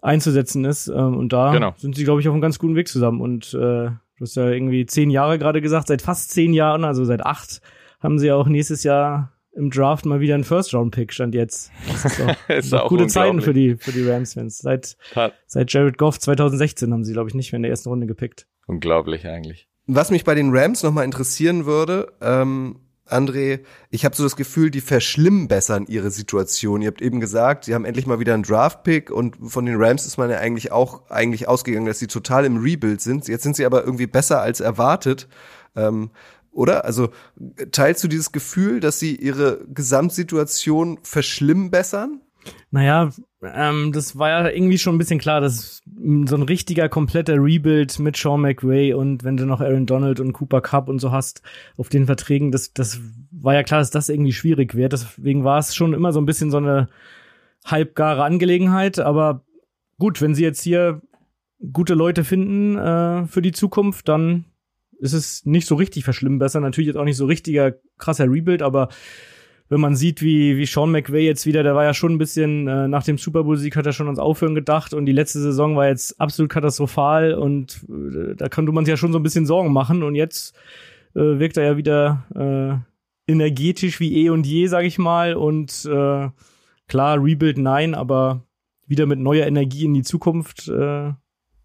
[0.00, 0.88] einzusetzen ist.
[0.88, 1.74] Ähm, und da genau.
[1.76, 3.20] sind sie, glaube ich, auf einem ganz guten Weg zusammen.
[3.20, 7.04] Und äh, du hast ja irgendwie zehn Jahre gerade gesagt, seit fast zehn Jahren, also
[7.04, 7.60] seit acht,
[8.00, 11.72] haben sie auch nächstes Jahr im Draft mal wieder ein First-Round-Pick stand jetzt.
[11.88, 14.58] Das ist auch, Ist auch gute Zeiten für die, für die Rams-Fans.
[14.58, 14.96] Seit,
[15.46, 18.46] seit Jared Goff 2016 haben sie, glaube ich, nicht mehr in der ersten Runde gepickt.
[18.66, 19.68] Unglaublich eigentlich.
[19.86, 24.70] Was mich bei den Rams nochmal interessieren würde, ähm, André, ich habe so das Gefühl,
[24.70, 26.82] die verschlimmbessern ihre Situation.
[26.82, 30.06] Ihr habt eben gesagt, sie haben endlich mal wieder einen Draft-Pick und von den Rams
[30.06, 33.28] ist man ja eigentlich auch eigentlich ausgegangen, dass sie total im Rebuild sind.
[33.28, 35.28] Jetzt sind sie aber irgendwie besser als erwartet.
[35.76, 36.10] Ähm,
[36.56, 36.84] oder?
[36.84, 37.10] Also
[37.70, 42.20] teilst du dieses Gefühl, dass sie ihre Gesamtsituation verschlimmbessern?
[42.70, 43.10] Naja,
[43.42, 47.98] ähm, das war ja irgendwie schon ein bisschen klar, dass so ein richtiger, kompletter Rebuild
[47.98, 51.42] mit Sean McVay und wenn du noch Aaron Donald und Cooper Cup und so hast
[51.76, 54.92] auf den Verträgen, das, das war ja klar, dass das irgendwie schwierig wird.
[54.92, 56.88] Deswegen war es schon immer so ein bisschen so eine
[57.64, 58.98] halbgare Angelegenheit.
[58.98, 59.44] Aber
[59.98, 61.02] gut, wenn sie jetzt hier
[61.72, 64.44] gute Leute finden äh, für die Zukunft, dann
[64.98, 66.62] ist es nicht so richtig verschlimmbessern.
[66.62, 68.88] Natürlich jetzt auch nicht so richtiger krasser Rebuild, aber
[69.68, 72.68] wenn man sieht, wie, wie Sean McVay jetzt wieder, der war ja schon ein bisschen,
[72.68, 75.76] äh, nach dem Super Bowl-Sieg hat er schon ans Aufhören gedacht und die letzte Saison
[75.76, 79.46] war jetzt absolut katastrophal und äh, da konnte man sich ja schon so ein bisschen
[79.46, 80.54] Sorgen machen und jetzt
[81.14, 82.84] äh, wirkt er ja wieder
[83.26, 86.28] äh, energetisch wie eh und je, sag ich mal und äh,
[86.86, 88.44] klar, Rebuild nein, aber
[88.86, 91.12] wieder mit neuer Energie in die Zukunft äh,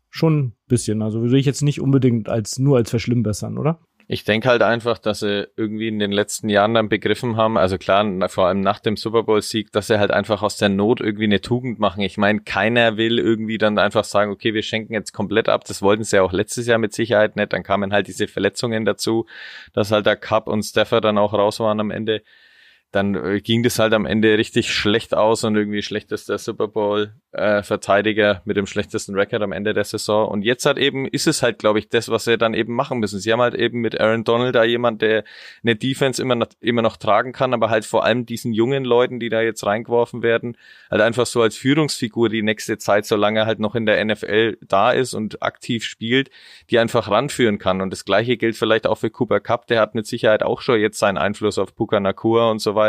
[0.10, 1.03] schon bisschen.
[1.03, 3.79] Also würde ich jetzt nicht unbedingt als nur als verschlimmbessern, oder?
[4.07, 7.77] Ich denke halt einfach, dass sie irgendwie in den letzten Jahren dann begriffen haben, also
[7.77, 11.23] klar, vor allem nach dem Super Bowl-Sieg, dass sie halt einfach aus der Not irgendwie
[11.25, 12.01] eine Tugend machen.
[12.01, 15.63] Ich meine, keiner will irgendwie dann einfach sagen, okay, wir schenken jetzt komplett ab.
[15.65, 17.53] Das wollten sie ja auch letztes Jahr mit Sicherheit nicht.
[17.53, 19.27] Dann kamen halt diese Verletzungen dazu,
[19.71, 22.21] dass halt der Cup und Stafford dann auch raus waren am Ende.
[22.91, 27.13] Dann äh, ging das halt am Ende richtig schlecht aus und irgendwie schlechtester Super Bowl
[27.32, 30.27] äh, Verteidiger mit dem schlechtesten Rekord am Ende der Saison.
[30.27, 32.99] Und jetzt halt eben ist es halt, glaube ich, das, was sie dann eben machen
[32.99, 33.19] müssen.
[33.19, 35.23] Sie haben halt eben mit Aaron Donald da jemand, der
[35.63, 39.19] eine Defense immer noch, immer noch tragen kann, aber halt vor allem diesen jungen Leuten,
[39.19, 40.58] die da jetzt reingeworfen werden,
[40.89, 44.58] halt einfach so als Führungsfigur die nächste Zeit, solange er halt noch in der NFL
[44.62, 46.30] da ist und aktiv spielt,
[46.69, 47.80] die einfach ranführen kann.
[47.82, 49.67] Und das Gleiche gilt vielleicht auch für Cooper Cup.
[49.67, 52.81] Der hat mit Sicherheit auch schon jetzt seinen Einfluss auf Puka Nakua und so weiter,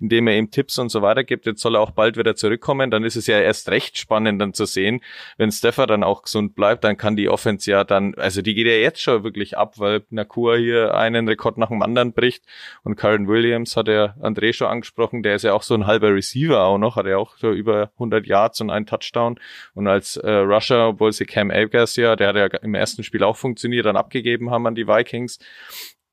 [0.00, 1.46] indem er ihm Tipps und so weiter gibt.
[1.46, 2.90] Jetzt soll er auch bald wieder zurückkommen.
[2.90, 5.00] Dann ist es ja erst recht spannend dann zu sehen,
[5.36, 8.66] wenn Steffer dann auch gesund bleibt, dann kann die Offense ja dann, also die geht
[8.66, 12.44] ja jetzt schon wirklich ab, weil Nakua hier einen Rekord nach dem anderen bricht
[12.82, 16.14] und Karen Williams hat ja André schon angesprochen, der ist ja auch so ein halber
[16.14, 19.38] Receiver auch noch, hat ja auch so über 100 Yards und einen Touchdown
[19.74, 23.22] und als äh, Rusher, obwohl sie Cam Akers ja, der hat ja im ersten Spiel
[23.22, 25.38] auch funktioniert, dann abgegeben haben an die Vikings,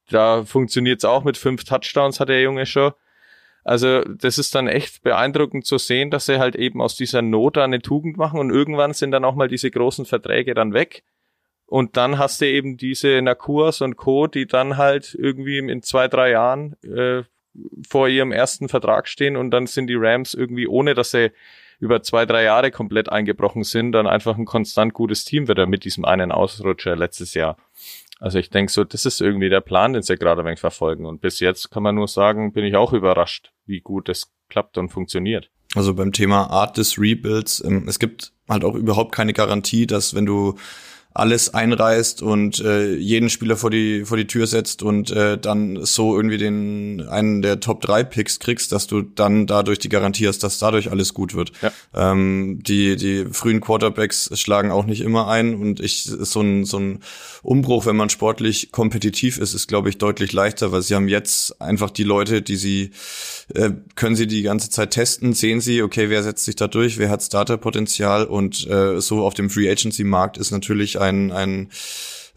[0.10, 2.94] da funktioniert's auch mit fünf Touchdowns hat der Junge schon.
[3.67, 7.58] Also das ist dann echt beeindruckend zu sehen, dass sie halt eben aus dieser Not
[7.58, 11.03] eine Tugend machen und irgendwann sind dann auch mal diese großen Verträge dann weg.
[11.65, 16.08] Und dann hast du eben diese Nakuas und Co., die dann halt irgendwie in zwei,
[16.08, 17.23] drei Jahren äh,
[17.86, 21.34] vor ihrem ersten Vertrag stehen und dann sind die Rams irgendwie, ohne dass sie
[21.82, 25.84] über zwei, drei Jahre komplett eingebrochen sind, dann einfach ein konstant gutes Team wieder mit
[25.84, 27.58] diesem einen Ausrutscher letztes Jahr.
[28.19, 31.06] Also ich denke so, das ist irgendwie der Plan, den sie gerade wenig verfolgen.
[31.06, 34.77] Und bis jetzt kann man nur sagen, bin ich auch überrascht, wie gut es klappt
[34.77, 35.51] und funktioniert.
[35.75, 40.15] Also beim Thema Art des Rebuilds, ähm, es gibt halt auch überhaupt keine Garantie, dass
[40.15, 40.56] wenn du
[41.17, 45.84] alles einreißt und äh, jeden Spieler vor die vor die Tür setzt und äh, dann
[45.84, 50.27] so irgendwie den einen der Top 3 Picks kriegst, dass du dann dadurch die Garantie
[50.27, 51.51] hast, dass dadurch alles gut wird.
[51.63, 51.71] Ja.
[51.95, 56.77] Ähm, die die frühen Quarterbacks schlagen auch nicht immer ein und ich so ein so
[56.77, 56.99] ein
[57.41, 61.60] Umbruch, wenn man sportlich kompetitiv ist, ist glaube ich deutlich leichter, weil sie haben jetzt
[61.60, 62.91] einfach die Leute, die sie
[63.56, 66.99] äh, können sie die ganze Zeit testen, sehen sie, okay, wer setzt sich da durch,
[66.99, 71.70] wer hat Starterpotenzial und äh, so auf dem Free Agency Markt ist natürlich ein ein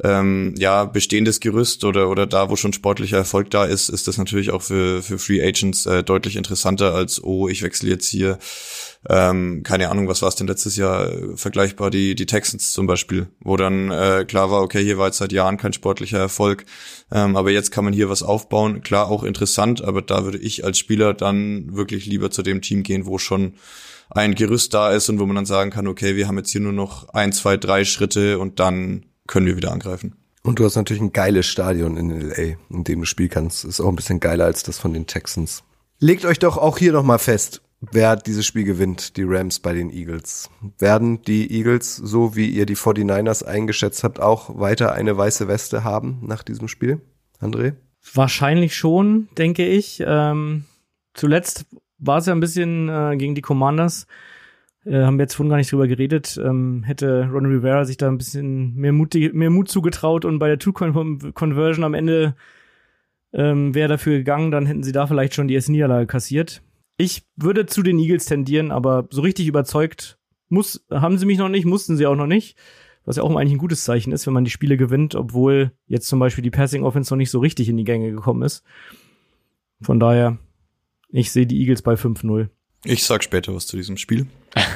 [0.03, 4.19] ähm, ja bestehendes Gerüst oder oder da, wo schon sportlicher Erfolg da ist, ist das
[4.19, 8.39] natürlich auch für für Free Agents äh, deutlich interessanter als oh, ich wechsle jetzt hier
[9.09, 12.87] ähm, keine Ahnung, was war es denn letztes Jahr äh, vergleichbar, die, die Texans zum
[12.87, 16.67] Beispiel, wo dann äh, klar war, okay, hier war jetzt seit Jahren kein sportlicher Erfolg,
[17.11, 20.65] ähm, aber jetzt kann man hier was aufbauen, klar auch interessant, aber da würde ich
[20.65, 23.55] als Spieler dann wirklich lieber zu dem Team gehen, wo schon
[24.11, 26.61] ein Gerüst da ist und wo man dann sagen kann, okay, wir haben jetzt hier
[26.61, 30.17] nur noch ein, zwei, drei Schritte und dann können wir wieder angreifen.
[30.43, 33.65] Und du hast natürlich ein geiles Stadion in LA, in dem du spielen kannst.
[33.65, 35.63] Ist auch ein bisschen geiler als das von den Texans.
[35.99, 37.61] Legt euch doch auch hier nochmal fest,
[37.93, 40.49] wer dieses Spiel gewinnt, die Rams bei den Eagles.
[40.79, 45.85] Werden die Eagles, so wie ihr die 49ers eingeschätzt habt, auch weiter eine weiße Weste
[45.85, 47.01] haben nach diesem Spiel?
[47.39, 47.75] André?
[48.15, 50.03] Wahrscheinlich schon, denke ich.
[50.07, 50.65] Ähm,
[51.13, 51.67] zuletzt
[52.01, 54.07] war es ja ein bisschen äh, gegen die Commanders.
[54.85, 56.41] Äh, haben wir jetzt vorhin gar nicht drüber geredet.
[56.43, 60.49] Ähm, hätte Ron Rivera sich da ein bisschen mehr Mut, mehr Mut zugetraut und bei
[60.49, 62.35] der Two-Conversion am Ende
[63.33, 66.63] ähm, wäre dafür gegangen, dann hätten sie da vielleicht schon die erste Niederlage kassiert.
[66.97, 71.49] Ich würde zu den Eagles tendieren, aber so richtig überzeugt muss, haben sie mich noch
[71.49, 72.59] nicht, mussten sie auch noch nicht.
[73.05, 76.07] Was ja auch eigentlich ein gutes Zeichen ist, wenn man die Spiele gewinnt, obwohl jetzt
[76.07, 78.63] zum Beispiel die Passing Offense noch nicht so richtig in die Gänge gekommen ist.
[79.81, 80.37] Von daher,
[81.13, 82.49] ich sehe die Eagles bei 5-0.
[82.85, 84.27] Ich sag später was zu diesem Spiel.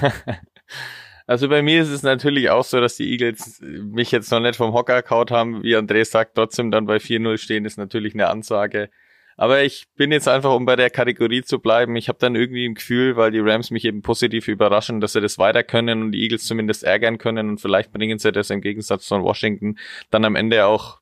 [1.26, 4.56] Also bei mir ist es natürlich auch so, dass die Eagles mich jetzt noch nicht
[4.56, 8.28] vom Hocker kaut haben, wie André sagt, trotzdem dann bei 4-0 stehen, ist natürlich eine
[8.28, 8.90] Ansage.
[9.36, 12.66] Aber ich bin jetzt einfach, um bei der Kategorie zu bleiben, ich habe dann irgendwie
[12.66, 16.12] im Gefühl, weil die Rams mich eben positiv überraschen, dass sie das weiter können und
[16.12, 19.78] die Eagles zumindest ärgern können und vielleicht bringen sie das im Gegensatz von Washington
[20.10, 21.00] dann am Ende auch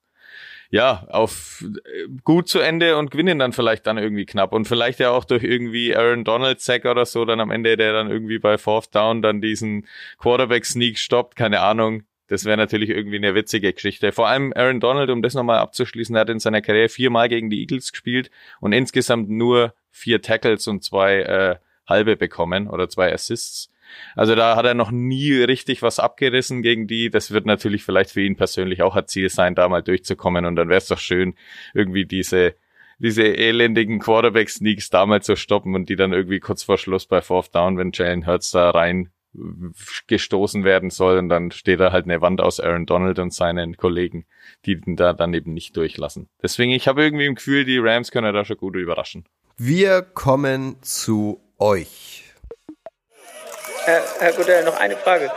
[0.73, 5.01] ja, auf äh, gut zu Ende und gewinnen dann vielleicht dann irgendwie knapp und vielleicht
[5.01, 8.39] ja auch durch irgendwie Aaron Donald Sack oder so dann am Ende, der dann irgendwie
[8.39, 9.87] bei Fourth Down dann diesen
[10.19, 12.05] Quarterback Sneak stoppt, keine Ahnung.
[12.29, 14.13] Das wäre natürlich irgendwie eine witzige Geschichte.
[14.13, 17.61] Vor allem Aaron Donald, um das nochmal abzuschließen, hat in seiner Karriere viermal gegen die
[17.61, 21.57] Eagles gespielt und insgesamt nur vier Tackles und zwei äh,
[21.87, 23.71] halbe bekommen oder zwei Assists.
[24.17, 27.11] Also da hat er noch nie richtig was abgerissen gegen die.
[27.11, 30.45] Das wird natürlich vielleicht für ihn persönlich auch ein Ziel sein, da mal durchzukommen.
[30.45, 31.35] Und dann wäre es doch schön,
[31.75, 32.55] irgendwie diese
[32.99, 37.53] diese elendigen Quarterback-Sneaks damals zu stoppen und die dann irgendwie kurz vor Schluss bei Fourth
[37.53, 39.11] Down, wenn Jalen Hurts da rein
[40.07, 43.77] gestoßen werden soll und dann steht da halt eine Wand aus Aaron Donald und seinen
[43.77, 44.27] Kollegen,
[44.67, 46.29] die den da dann eben nicht durchlassen.
[46.43, 49.25] Deswegen, ich habe irgendwie im Gefühl, die Rams können da schon gut überraschen.
[49.57, 52.32] Wir kommen zu euch.
[53.85, 55.31] Herr, Herr Godell, noch eine Frage.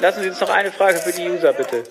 [0.00, 1.82] Lassen Sie uns noch eine Frage für die User, bitte.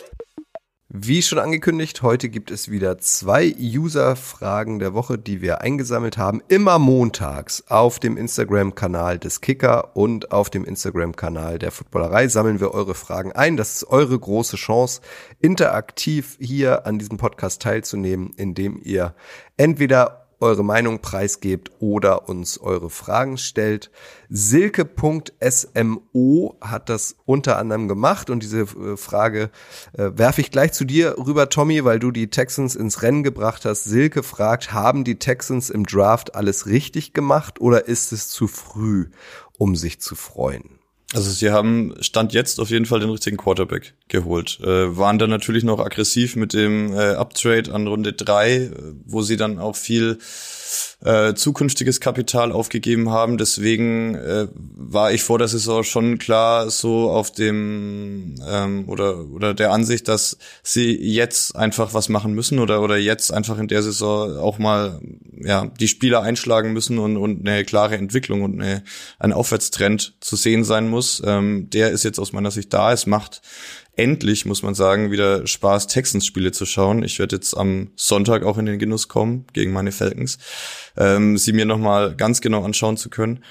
[0.87, 6.41] Wie schon angekündigt, heute gibt es wieder zwei User-Fragen der Woche, die wir eingesammelt haben.
[6.47, 12.73] Immer montags auf dem Instagram-Kanal des Kicker und auf dem Instagram-Kanal der Footballerei sammeln wir
[12.73, 13.57] eure Fragen ein.
[13.57, 15.01] Das ist eure große Chance,
[15.39, 19.13] interaktiv hier an diesem Podcast teilzunehmen, indem ihr
[19.57, 23.91] entweder eure Meinung preisgebt oder uns eure Fragen stellt.
[24.29, 25.67] Silke.smo
[26.61, 29.49] hat das unter anderem gemacht und diese äh, Frage
[29.93, 33.65] äh, werfe ich gleich zu dir rüber, Tommy, weil du die Texans ins Rennen gebracht
[33.65, 33.85] hast.
[33.85, 39.09] Silke fragt, haben die Texans im Draft alles richtig gemacht oder ist es zu früh,
[39.57, 40.79] um sich zu freuen?
[41.13, 44.59] Also sie haben Stand jetzt auf jeden Fall den richtigen Quarterback geholt.
[44.61, 48.71] Äh, waren dann natürlich noch aggressiv mit dem äh, Uptrade an Runde drei, äh,
[49.05, 50.19] wo sie dann auch viel
[51.03, 53.37] äh, zukünftiges Kapital aufgegeben haben.
[53.37, 59.53] Deswegen äh, war ich vor der Saison schon klar so auf dem ähm, oder oder
[59.53, 63.83] der Ansicht, dass sie jetzt einfach was machen müssen oder oder jetzt einfach in der
[63.83, 64.99] Saison auch mal
[65.39, 68.83] ja die Spieler einschlagen müssen und und eine klare Entwicklung und eine,
[69.19, 71.21] ein Aufwärtstrend zu sehen sein muss.
[71.23, 72.91] Ähm, der ist jetzt aus meiner Sicht da.
[72.91, 73.41] Es macht
[73.97, 77.03] endlich, muss man sagen, wieder Spaß, Texans-Spiele zu schauen.
[77.03, 80.37] Ich werde jetzt am Sonntag auch in den Genuss kommen gegen meine Falcons,
[80.95, 83.43] ähm, sie mir nochmal ganz genau anschauen zu können.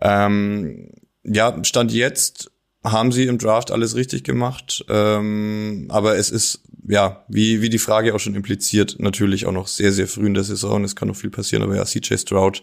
[0.00, 0.90] Ähm,
[1.24, 2.50] ja, Stand jetzt
[2.84, 7.78] haben sie im Draft alles richtig gemacht, ähm, aber es ist, ja, wie, wie die
[7.78, 10.82] Frage auch schon impliziert, natürlich auch noch sehr, sehr früh in der Saison.
[10.82, 12.62] Es kann noch viel passieren, aber ja, CJ Stroud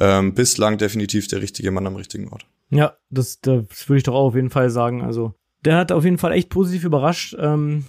[0.00, 2.46] ähm, bislang definitiv der richtige Mann am richtigen Ort.
[2.70, 5.02] Ja, das, das würde ich doch auch auf jeden Fall sagen.
[5.02, 5.34] Also
[5.64, 7.36] der hat auf jeden Fall echt positiv überrascht.
[7.38, 7.84] Ähm,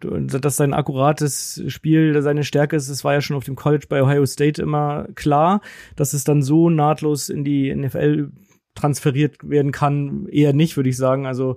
[0.00, 4.02] dass sein akkurates Spiel seine Stärke ist, das war ja schon auf dem College bei
[4.02, 5.62] Ohio State immer klar,
[5.96, 8.30] dass es dann so nahtlos in die NFL
[8.74, 11.26] transferiert werden kann, eher nicht, würde ich sagen.
[11.26, 11.56] Also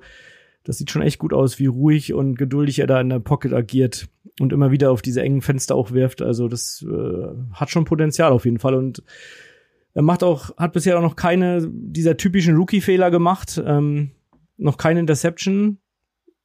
[0.64, 3.54] das sieht schon echt gut aus, wie ruhig und geduldig er da in der Pocket
[3.54, 4.08] agiert
[4.40, 6.22] und immer wieder auf diese engen Fenster auch wirft.
[6.22, 9.04] Also das äh, hat schon Potenzial auf jeden Fall und
[9.94, 13.62] er macht auch, hat bisher auch noch keine dieser typischen Rookie-Fehler gemacht.
[13.66, 14.12] Ähm,
[14.60, 15.80] noch keine Interception.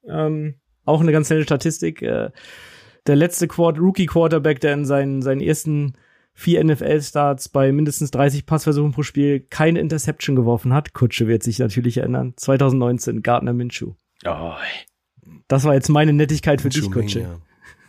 [0.08, 2.02] Ähm, auch eine ganz nette Statistik.
[2.02, 2.30] Äh,
[3.06, 5.94] der letzte Quad Rookie Quarterback, der in seinen, seinen ersten
[6.32, 10.92] vier NFL-Starts bei mindestens 30 Passversuchen pro Spiel keine Interception geworfen hat.
[10.92, 12.34] Kutsche wird sich natürlich erinnern.
[12.36, 13.92] 2019, Gardner Minshew.
[14.26, 14.52] Oh.
[15.48, 17.40] Das war jetzt meine Nettigkeit für dich, Kutsche.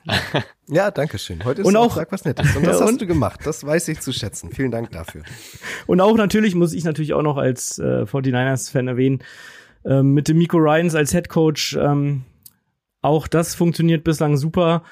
[0.68, 1.44] ja, danke schön.
[1.44, 2.56] Heute ist und auch Tag was Nettes.
[2.56, 3.40] Und das hast du gemacht.
[3.44, 4.52] Das weiß ich zu schätzen.
[4.52, 5.24] Vielen Dank dafür.
[5.88, 9.24] Und auch natürlich muss ich natürlich auch noch als äh, 49ers-Fan erwähnen,
[9.86, 11.78] ähm, mit dem Miko Ryans als Head Coach.
[11.80, 12.24] Ähm,
[13.02, 14.84] auch das funktioniert bislang super.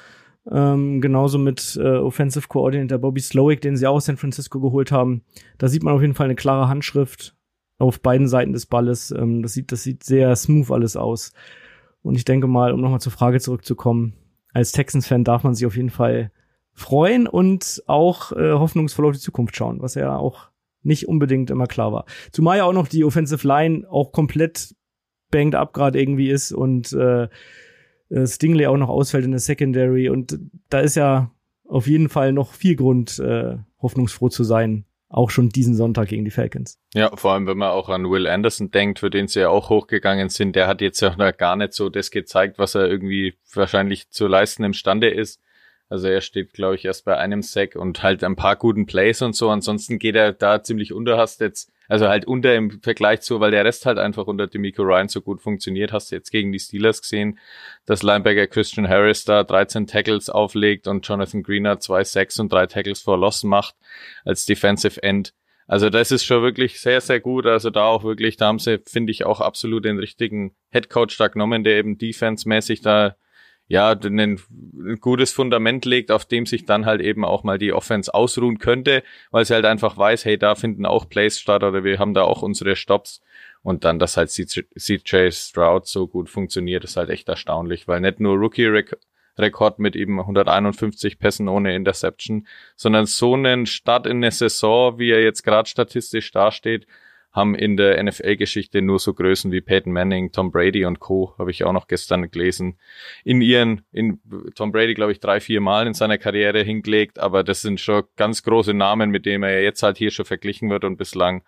[0.52, 4.92] Ähm, genauso mit äh, Offensive Coordinator Bobby Slowick, den sie auch aus San Francisco geholt
[4.92, 5.24] haben.
[5.58, 7.36] Da sieht man auf jeden Fall eine klare Handschrift
[7.80, 9.12] auf beiden Seiten des Balles.
[9.12, 11.32] Ähm, das sieht, das sieht sehr smooth alles aus.
[12.02, 14.14] Und ich denke mal, um nochmal zur Frage zurückzukommen,
[14.54, 16.32] als Texans-Fan darf man sich auf jeden Fall
[16.74, 20.50] freuen und auch äh, hoffnungsvoll auf die Zukunft schauen, was ja auch
[20.82, 22.06] nicht unbedingt immer klar war.
[22.32, 24.76] Zumal ja auch noch die Offensive Line auch komplett
[25.34, 27.28] banged up gerade irgendwie ist und äh,
[28.10, 31.32] äh, Stingley auch noch ausfällt in der Secondary und da ist ja
[31.68, 34.86] auf jeden Fall noch viel Grund, äh, hoffnungsfroh zu sein.
[35.10, 36.80] Auch schon diesen Sonntag gegen die Falcons.
[36.96, 39.70] Ja, vor allem, wenn man auch an Will Anderson denkt, für den sie ja auch
[39.70, 43.36] hochgegangen sind, der hat jetzt ja noch gar nicht so das gezeigt, was er irgendwie
[43.54, 45.40] wahrscheinlich zu leisten imstande ist.
[45.88, 49.22] Also er steht, glaube ich, erst bei einem Sack und halt ein paar guten Plays
[49.22, 49.50] und so.
[49.50, 53.52] Ansonsten geht er da ziemlich unter, hast jetzt, also halt unter im Vergleich zu, weil
[53.52, 55.92] der Rest halt einfach unter Demico Ryan so gut funktioniert.
[55.92, 57.40] Hast du jetzt gegen die Steelers gesehen,
[57.86, 62.68] dass Linebacker Christian Harris da 13 Tackles auflegt und Jonathan Greener zwei Sacks und drei
[62.68, 63.76] Tackles for Loss macht
[64.24, 65.34] als Defensive End.
[65.68, 67.46] Also das ist schon wirklich sehr, sehr gut.
[67.46, 71.28] Also da auch wirklich, da haben sie, finde ich, auch absolut den richtigen Headcoach da
[71.28, 73.16] genommen, der eben defense-mäßig da
[73.74, 77.74] ja, ein, ein gutes Fundament legt, auf dem sich dann halt eben auch mal die
[77.74, 79.02] Offense ausruhen könnte,
[79.32, 82.22] weil sie halt einfach weiß, hey, da finden auch Plays statt oder wir haben da
[82.22, 83.20] auch unsere Stops.
[83.64, 88.20] Und dann, dass halt CJ Stroud so gut funktioniert, ist halt echt erstaunlich, weil nicht
[88.20, 92.46] nur Rookie-Rekord mit eben 151 Pässen ohne Interception,
[92.76, 96.86] sondern so einen Start in der Saison, wie er jetzt gerade statistisch dasteht,
[97.34, 101.34] haben in der NFL-Geschichte nur so Größen wie Peyton Manning, Tom Brady und Co.
[101.38, 102.78] habe ich auch noch gestern gelesen.
[103.24, 104.22] In ihren, in
[104.56, 108.04] Tom Brady, glaube ich, drei, vier Mal in seiner Karriere hingelegt, aber das sind schon
[108.16, 111.44] ganz große Namen, mit denen er jetzt halt hier schon verglichen wird und bislang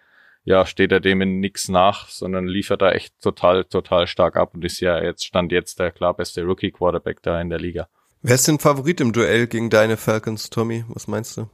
[0.45, 4.53] ja, steht er dem in nix nach, sondern liefert da echt total, total stark ab
[4.53, 7.88] und ist ja jetzt, stand jetzt der klar beste Rookie-Quarterback da in der Liga.
[8.21, 10.86] Wer ist denn Favorit im Duell gegen deine Falcons, Tommy?
[10.88, 11.49] Was meinst du?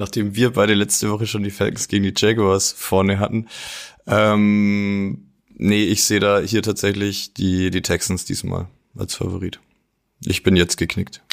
[0.00, 3.46] Nachdem wir beide letzte Woche schon die Falcons gegen die Jaguars vorne hatten.
[4.06, 9.60] Ähm, nee, ich sehe da hier tatsächlich die, die Texans diesmal als Favorit.
[10.24, 11.22] Ich bin jetzt geknickt.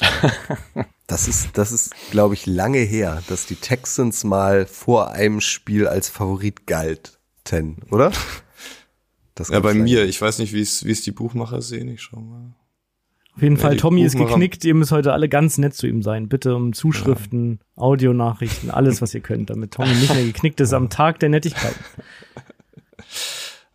[1.10, 5.88] Das ist, das ist, glaube ich, lange her, dass die Texans mal vor einem Spiel
[5.88, 8.12] als Favorit galten, oder?
[9.50, 10.04] Ja, bei mir.
[10.04, 11.86] Ich weiß nicht, wie es, wie es die Buchmacher sehen.
[11.88, 12.56] Ich schau mal.
[13.38, 14.64] Auf jeden ja, Fall, Tommy ist geknickt.
[14.64, 16.28] Ihr müsst heute alle ganz nett zu ihm sein.
[16.28, 17.82] Bitte um Zuschriften, ja.
[17.84, 21.76] Audionachrichten, alles, was ihr könnt, damit Tommy nicht mehr geknickt ist am Tag der Nettigkeit.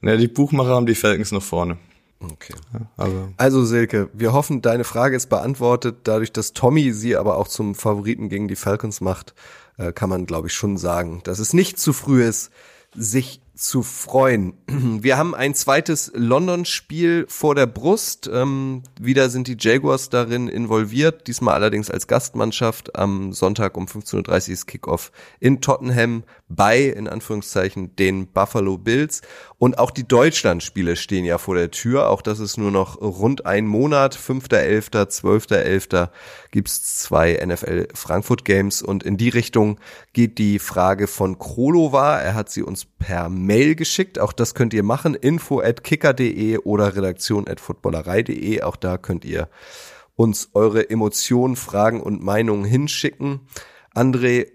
[0.01, 1.77] Ja, die Buchmacher haben die Falcons noch vorne.
[2.19, 2.53] Okay.
[2.97, 5.99] Ja, also Silke, wir hoffen, deine Frage ist beantwortet.
[6.03, 9.33] Dadurch, dass Tommy sie aber auch zum Favoriten gegen die Falcons macht,
[9.77, 12.51] äh, kann man, glaube ich, schon sagen, dass es nicht zu früh ist,
[12.93, 14.53] sich zu freuen.
[14.67, 18.29] Wir haben ein zweites London-Spiel vor der Brust.
[18.31, 24.27] Ähm, wieder sind die Jaguars darin involviert, diesmal allerdings als Gastmannschaft am Sonntag um 15.30
[24.29, 29.21] Uhr ist Kickoff in Tottenham bei, in Anführungszeichen, den Buffalo Bills.
[29.63, 32.09] Und auch die Deutschland-Spiele stehen ja vor der Tür.
[32.09, 34.13] Auch das ist nur noch rund ein Monat.
[34.13, 36.09] 5.11., 12.11.
[36.51, 38.81] gibt's zwei NFL Frankfurt Games.
[38.81, 39.79] Und in die Richtung
[40.11, 42.19] geht die Frage von Krolova.
[42.19, 44.19] Er hat sie uns per Mail geschickt.
[44.19, 45.15] Auch das könnt ihr machen.
[45.15, 48.63] Info at kicker.de oder redaktion at footballerei.de.
[48.63, 49.47] Auch da könnt ihr
[50.15, 53.47] uns eure Emotionen, Fragen und Meinungen hinschicken.
[53.95, 54.47] André,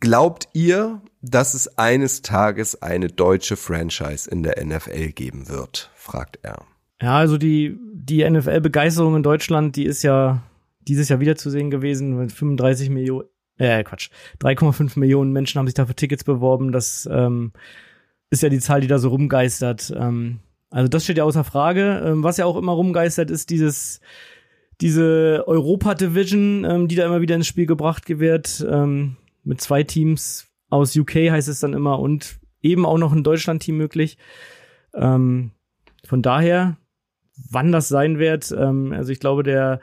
[0.00, 5.90] glaubt ihr, dass es eines Tages eine deutsche Franchise in der NFL geben wird?
[5.94, 6.64] fragt er.
[7.02, 10.42] Ja, also die, die NFL-Begeisterung in Deutschland, die ist ja
[10.80, 12.16] dieses Jahr wieder zu sehen gewesen.
[12.16, 14.10] Mit 35 Millionen, äh, Quatsch,
[14.40, 16.72] 3,5 Millionen Menschen haben sich dafür Tickets beworben.
[16.72, 17.52] Das ähm,
[18.30, 19.92] ist ja die Zahl, die da so rumgeistert.
[19.96, 22.02] Ähm, also das steht ja außer Frage.
[22.04, 24.00] Ähm, was ja auch immer rumgeistert, ist dieses
[24.80, 30.45] diese Europa-Division, ähm, die da immer wieder ins Spiel gebracht wird, ähm, mit zwei Teams
[30.68, 34.18] aus UK heißt es dann immer und eben auch noch ein Deutschland-Team möglich.
[34.94, 35.52] Ähm,
[36.04, 36.76] von daher,
[37.50, 39.80] wann das sein wird, ähm, also ich glaube, der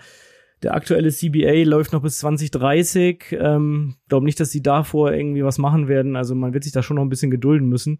[0.64, 3.36] der aktuelle CBA läuft noch bis 2030.
[3.38, 6.16] Ähm, glaube nicht, dass sie davor irgendwie was machen werden.
[6.16, 8.00] Also man wird sich da schon noch ein bisschen gedulden müssen.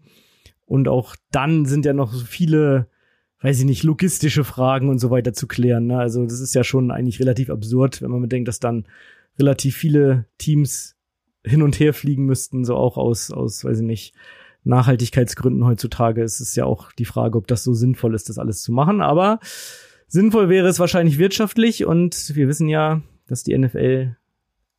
[0.64, 2.88] Und auch dann sind ja noch so viele,
[3.42, 5.86] weiß ich nicht, logistische Fragen und so weiter zu klären.
[5.86, 5.98] Ne?
[5.98, 8.86] Also das ist ja schon eigentlich relativ absurd, wenn man bedenkt, dass dann
[9.38, 10.93] relativ viele Teams
[11.44, 14.14] hin und her fliegen müssten, so auch aus, aus, weiß ich nicht,
[14.64, 18.62] Nachhaltigkeitsgründen heutzutage ist es ja auch die Frage, ob das so sinnvoll ist, das alles
[18.62, 19.02] zu machen.
[19.02, 19.38] Aber
[20.08, 24.16] sinnvoll wäre es wahrscheinlich wirtschaftlich und wir wissen ja, dass die NFL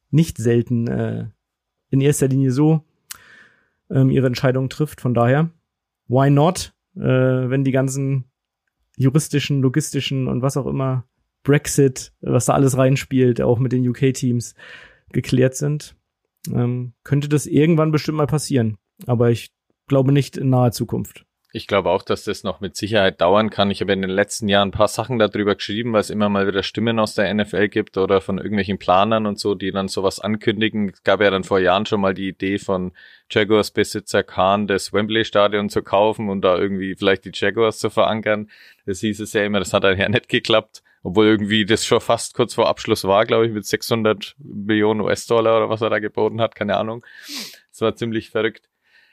[0.10, 1.28] nicht selten äh,
[1.92, 2.84] in erster Linie so
[3.92, 5.02] ähm, ihre Entscheidungen trifft.
[5.02, 5.52] Von daher
[6.08, 8.26] why not, äh, wenn die ganzen
[8.98, 11.06] juristischen, logistischen und was auch immer
[11.44, 14.56] Brexit, was da alles reinspielt, auch mit den UK-Teams
[15.12, 15.96] geklärt sind,
[16.48, 18.78] ähm, könnte das irgendwann bestimmt mal passieren.
[19.08, 19.52] Aber ich
[19.88, 21.26] glaube nicht in naher Zukunft.
[21.56, 23.72] Ich glaube auch, dass das noch mit Sicherheit dauern kann.
[23.72, 26.46] Ich habe in den letzten Jahren ein paar Sachen darüber geschrieben, weil es immer mal
[26.48, 30.20] wieder Stimmen aus der NFL gibt oder von irgendwelchen Planern und so, die dann sowas
[30.20, 30.90] ankündigen.
[30.90, 32.92] Es gab ja dann vor Jahren schon mal die Idee von
[33.32, 37.90] Jaguars Besitzer Khan, das Wembley Stadion zu kaufen und da irgendwie vielleicht die Jaguars zu
[37.90, 38.50] verankern.
[38.86, 40.84] Das hieß es ja immer, das hat daher nicht geklappt.
[41.06, 45.58] Obwohl irgendwie das schon fast kurz vor Abschluss war, glaube ich, mit 600 Millionen US-Dollar
[45.58, 47.06] oder was er da geboten hat, keine Ahnung.
[47.70, 48.68] Das war ziemlich verrückt.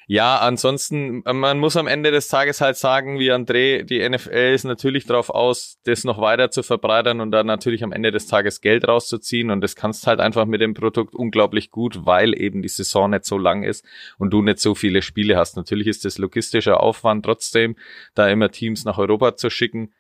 [0.07, 4.65] Ja, ansonsten, man muss am Ende des Tages halt sagen, wie André, die NFL ist
[4.65, 8.63] natürlich darauf aus, das noch weiter zu verbreitern und dann natürlich am Ende des Tages
[8.63, 12.69] Geld rauszuziehen und das kannst halt einfach mit dem Produkt unglaublich gut, weil eben die
[12.69, 13.85] Saison nicht so lang ist
[14.17, 15.59] und du nicht so viele Spiele hast.
[15.59, 17.77] Natürlich ist das logistischer Aufwand trotzdem,
[18.15, 19.93] da immer Teams nach Europa zu schicken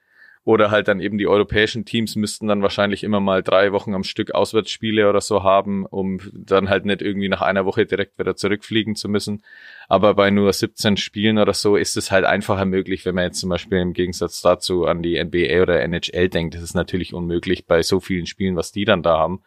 [0.45, 4.03] oder halt dann eben die europäischen Teams müssten dann wahrscheinlich immer mal drei Wochen am
[4.03, 8.35] Stück Auswärtsspiele oder so haben, um dann halt nicht irgendwie nach einer Woche direkt wieder
[8.35, 9.43] zurückfliegen zu müssen.
[9.89, 13.39] Aber bei nur 17 Spielen oder so ist es halt einfacher möglich, wenn man jetzt
[13.39, 16.55] zum Beispiel im Gegensatz dazu an die NBA oder NHL denkt.
[16.57, 19.43] Das ist natürlich unmöglich bei so vielen Spielen, was die dann da haben.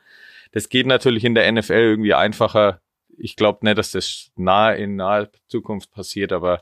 [0.53, 2.79] Das geht natürlich in der NFL irgendwie einfacher.
[3.17, 6.61] Ich glaube nicht, dass das nahe in naher Zukunft passiert, aber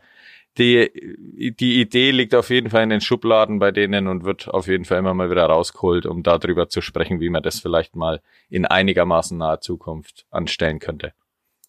[0.57, 4.67] die, die Idee liegt auf jeden Fall in den Schubladen bei denen und wird auf
[4.67, 8.21] jeden Fall immer mal wieder rausgeholt, um darüber zu sprechen, wie man das vielleicht mal
[8.49, 11.13] in einigermaßen naher Zukunft anstellen könnte.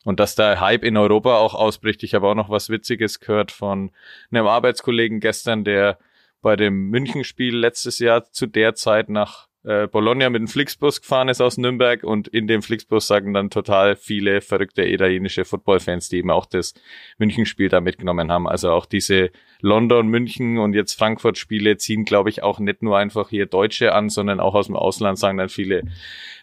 [0.05, 2.03] Und dass der Hype in Europa auch ausbricht.
[2.03, 3.91] Ich habe auch noch was Witziges gehört von
[4.31, 5.99] einem Arbeitskollegen gestern, der
[6.43, 11.29] bei dem Münchenspiel letztes Jahr zu der Zeit nach äh, Bologna mit dem Flixbus gefahren
[11.29, 16.19] ist aus Nürnberg und in dem Flixbus sagen dann total viele verrückte italienische Footballfans, die
[16.19, 16.75] eben auch das
[17.17, 18.47] Münchenspiel da mitgenommen haben.
[18.47, 22.99] Also auch diese London, München und jetzt Frankfurt Spiele ziehen, glaube ich, auch nicht nur
[22.99, 25.85] einfach hier Deutsche an, sondern auch aus dem Ausland sagen dann viele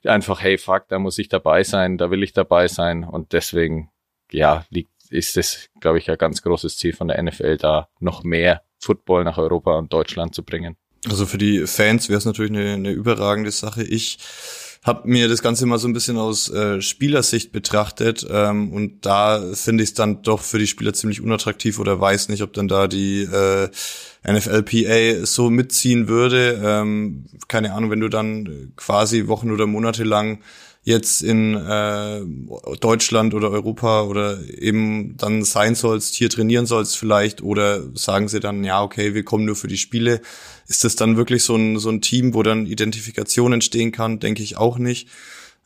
[0.03, 3.91] einfach, hey, fuck, da muss ich dabei sein, da will ich dabei sein und deswegen,
[4.31, 8.23] ja, liegt, ist das, glaube ich, ein ganz großes Ziel von der NFL, da noch
[8.23, 10.77] mehr Football nach Europa und Deutschland zu bringen.
[11.09, 13.83] Also für die Fans wäre es natürlich eine, eine überragende Sache.
[13.83, 14.19] Ich
[14.83, 19.43] habe mir das Ganze mal so ein bisschen aus äh, Spielersicht betrachtet ähm, und da
[19.53, 22.67] finde ich es dann doch für die Spieler ziemlich unattraktiv oder weiß nicht, ob dann
[22.67, 23.69] da die äh,
[24.27, 26.59] NFLPA so mitziehen würde.
[26.63, 30.39] Ähm, keine Ahnung, wenn du dann quasi Wochen oder Monate lang
[30.83, 32.21] jetzt in äh,
[32.79, 38.39] Deutschland oder Europa oder eben dann sein sollst, hier trainieren sollst vielleicht oder sagen sie
[38.39, 40.21] dann, ja, okay, wir kommen nur für die Spiele.
[40.67, 44.19] Ist das dann wirklich so ein, so ein Team, wo dann Identifikation entstehen kann?
[44.19, 45.07] Denke ich auch nicht.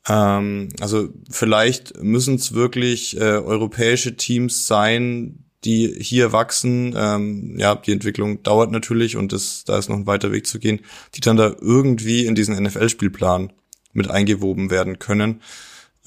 [0.07, 6.93] Ähm, also vielleicht müssen es wirklich äh, europäische Teams sein, die hier wachsen.
[6.97, 10.59] Ähm, ja, die Entwicklung dauert natürlich und das, da ist noch ein weiter Weg zu
[10.59, 10.82] gehen,
[11.16, 13.53] die dann da irgendwie in diesen NFL-Spielplan
[13.96, 15.41] mit eingewoben werden können.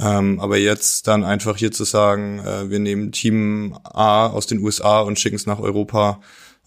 [0.00, 4.60] Ähm, aber jetzt dann einfach hier zu sagen, äh, wir nehmen Team A aus den
[4.60, 6.20] USA und schicken es nach Europa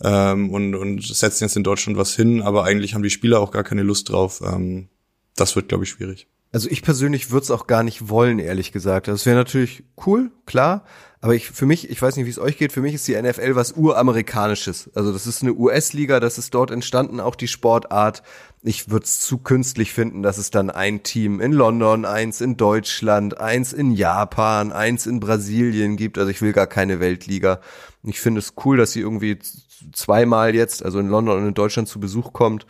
[0.03, 3.51] ähm, und, und setzen jetzt in Deutschland was hin, aber eigentlich haben die Spieler auch
[3.51, 4.41] gar keine Lust drauf.
[4.45, 4.89] Ähm,
[5.35, 6.27] das wird, glaube ich, schwierig.
[6.53, 9.07] Also ich persönlich würde es auch gar nicht wollen, ehrlich gesagt.
[9.07, 10.83] Das wäre natürlich cool, klar.
[11.21, 13.19] Aber ich, für mich, ich weiß nicht, wie es euch geht, für mich ist die
[13.19, 14.89] NFL was uramerikanisches.
[14.95, 18.23] Also das ist eine US-Liga, das ist dort entstanden, auch die Sportart.
[18.63, 22.57] Ich würde es zu künstlich finden, dass es dann ein Team in London, eins in
[22.57, 26.17] Deutschland, eins in Japan, eins in Brasilien gibt.
[26.17, 27.61] Also ich will gar keine Weltliga.
[28.03, 29.37] Ich finde es cool, dass sie irgendwie
[29.93, 32.65] zweimal jetzt, also in London und in Deutschland zu Besuch kommt.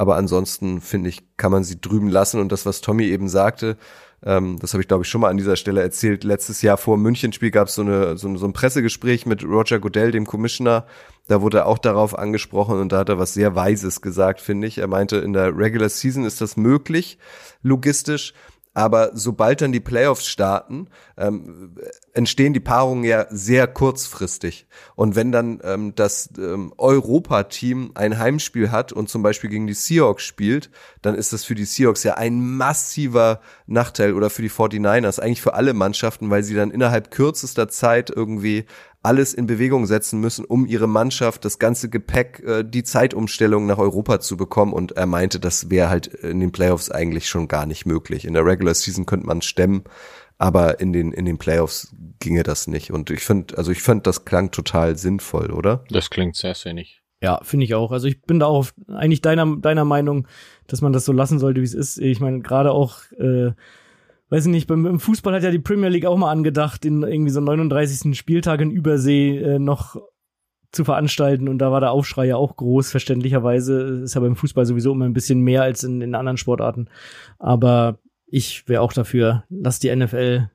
[0.00, 2.40] Aber ansonsten finde ich, kann man sie drüben lassen.
[2.40, 3.76] Und das, was Tommy eben sagte,
[4.24, 6.24] ähm, das habe ich, glaube ich, schon mal an dieser Stelle erzählt.
[6.24, 10.24] Letztes Jahr vor Münchenspiel gab so es so, so ein Pressegespräch mit Roger Goodell, dem
[10.24, 10.86] Commissioner.
[11.28, 14.68] Da wurde er auch darauf angesprochen und da hat er was sehr Weises gesagt, finde
[14.68, 14.78] ich.
[14.78, 17.18] Er meinte, in der Regular Season ist das möglich,
[17.62, 18.32] logistisch.
[18.80, 21.74] Aber sobald dann die Playoffs starten, ähm,
[22.14, 24.66] entstehen die Paarungen ja sehr kurzfristig.
[24.94, 29.74] Und wenn dann ähm, das ähm, Europa-Team ein Heimspiel hat und zum Beispiel gegen die
[29.74, 30.70] Seahawks spielt,
[31.02, 35.42] dann ist das für die Seahawks ja ein massiver Nachteil oder für die 49ers, eigentlich
[35.42, 38.64] für alle Mannschaften, weil sie dann innerhalb kürzester Zeit irgendwie
[39.02, 43.78] alles in Bewegung setzen müssen, um ihre Mannschaft, das ganze Gepäck, äh, die Zeitumstellung nach
[43.78, 44.72] Europa zu bekommen.
[44.72, 48.24] Und er meinte, das wäre halt in den Playoffs eigentlich schon gar nicht möglich.
[48.24, 49.84] In der Regular Season könnte man stemmen,
[50.38, 52.90] aber in den in den Playoffs ginge das nicht.
[52.92, 55.84] Und ich finde, also ich fand, das klang total sinnvoll, oder?
[55.90, 57.02] Das klingt sehr sinnig.
[57.22, 57.92] Ja, finde ich auch.
[57.92, 60.26] Also ich bin da auch eigentlich deiner deiner Meinung,
[60.66, 61.98] dass man das so lassen sollte, wie es ist.
[61.98, 63.52] Ich meine, gerade auch äh,
[64.30, 67.02] weiß ich nicht, beim, im Fußball hat ja die Premier League auch mal angedacht, den
[67.02, 68.16] irgendwie so 39.
[68.16, 69.96] Spieltag in Übersee äh, noch
[70.72, 74.02] zu veranstalten und da war der Aufschrei ja auch groß, verständlicherweise.
[74.04, 76.88] Ist ja beim Fußball sowieso immer ein bisschen mehr als in, in anderen Sportarten.
[77.38, 80.48] Aber ich wäre auch dafür, lass die NFL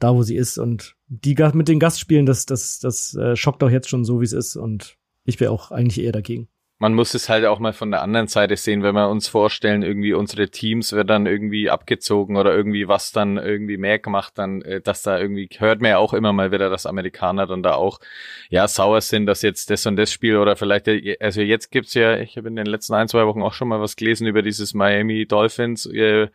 [0.00, 3.70] da, wo sie ist und die mit den Gastspielen, das, das, das äh, schockt auch
[3.70, 6.48] jetzt schon so, wie es ist und ich wäre auch eigentlich eher dagegen.
[6.80, 9.82] Man muss es halt auch mal von der anderen Seite sehen, wenn wir uns vorstellen,
[9.82, 14.62] irgendwie unsere Teams wird dann irgendwie abgezogen oder irgendwie was dann irgendwie mehr gemacht, dann,
[14.62, 17.74] äh, dass da irgendwie, hört man ja auch immer mal wieder, dass Amerikaner dann da
[17.74, 18.00] auch,
[18.48, 21.92] ja, sauer sind, dass jetzt das und das Spiel oder vielleicht, äh, also jetzt gibt's
[21.92, 24.40] ja, ich habe in den letzten ein, zwei Wochen auch schon mal was gelesen über
[24.40, 26.28] dieses Miami Dolphins, äh,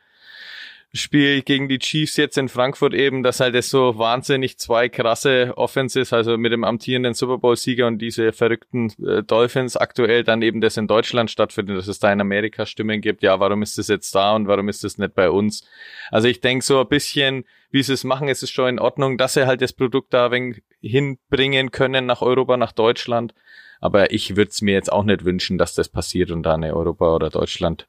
[0.95, 5.53] Spiel gegen die Chiefs jetzt in Frankfurt eben, dass halt es so wahnsinnig zwei krasse
[5.57, 10.61] Offenses, also mit dem amtierenden Super Bowl-Sieger und diese verrückten äh, Dolphins aktuell dann eben
[10.61, 13.87] das in Deutschland stattfindet, dass es da in Amerika Stimmen gibt, ja, warum ist das
[13.87, 15.67] jetzt da und warum ist das nicht bei uns?
[16.11, 19.17] Also ich denke so ein bisschen, wie sie es machen, ist es schon in Ordnung,
[19.17, 23.33] dass sie halt das Produkt da ein hinbringen können nach Europa, nach Deutschland.
[23.81, 26.75] Aber ich würde es mir jetzt auch nicht wünschen, dass das passiert und da eine
[26.75, 27.87] Europa- oder Deutschland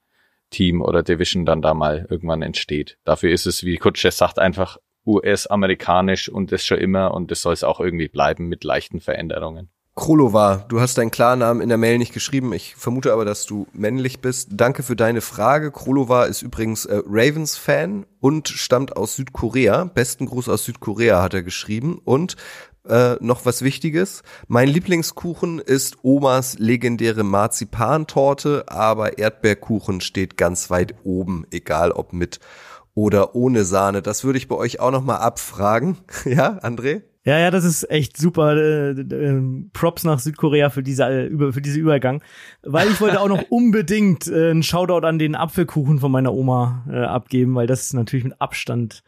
[0.50, 2.98] Team oder Division dann da mal irgendwann entsteht.
[3.04, 7.52] Dafür ist es, wie Kutsch sagt, einfach US-amerikanisch und das schon immer und das soll
[7.52, 9.70] es auch irgendwie bleiben mit leichten Veränderungen.
[9.98, 12.52] Krolova, du hast deinen Klarnamen in der Mail nicht geschrieben.
[12.52, 14.50] Ich vermute aber, dass du männlich bist.
[14.52, 15.72] Danke für deine Frage.
[15.72, 19.84] Krolova ist übrigens äh, Ravens-Fan und stammt aus Südkorea.
[19.84, 21.98] Besten Gruß aus Südkorea hat er geschrieben.
[22.04, 22.36] Und
[22.88, 24.22] äh, noch was Wichtiges.
[24.48, 32.40] Mein Lieblingskuchen ist Omas legendäre Marzipantorte, aber Erdbeerkuchen steht ganz weit oben, egal ob mit
[32.94, 34.02] oder ohne Sahne.
[34.02, 35.98] Das würde ich bei euch auch noch mal abfragen.
[36.24, 37.02] ja, André?
[37.26, 38.56] Ja, ja, das ist echt super.
[38.56, 42.22] Äh, äh, Props nach Südkorea für diese äh, über für diese Übergang,
[42.62, 46.84] weil ich wollte auch noch unbedingt äh, einen Shoutout an den Apfelkuchen von meiner Oma
[46.88, 49.02] äh, abgeben, weil das ist natürlich mit Abstand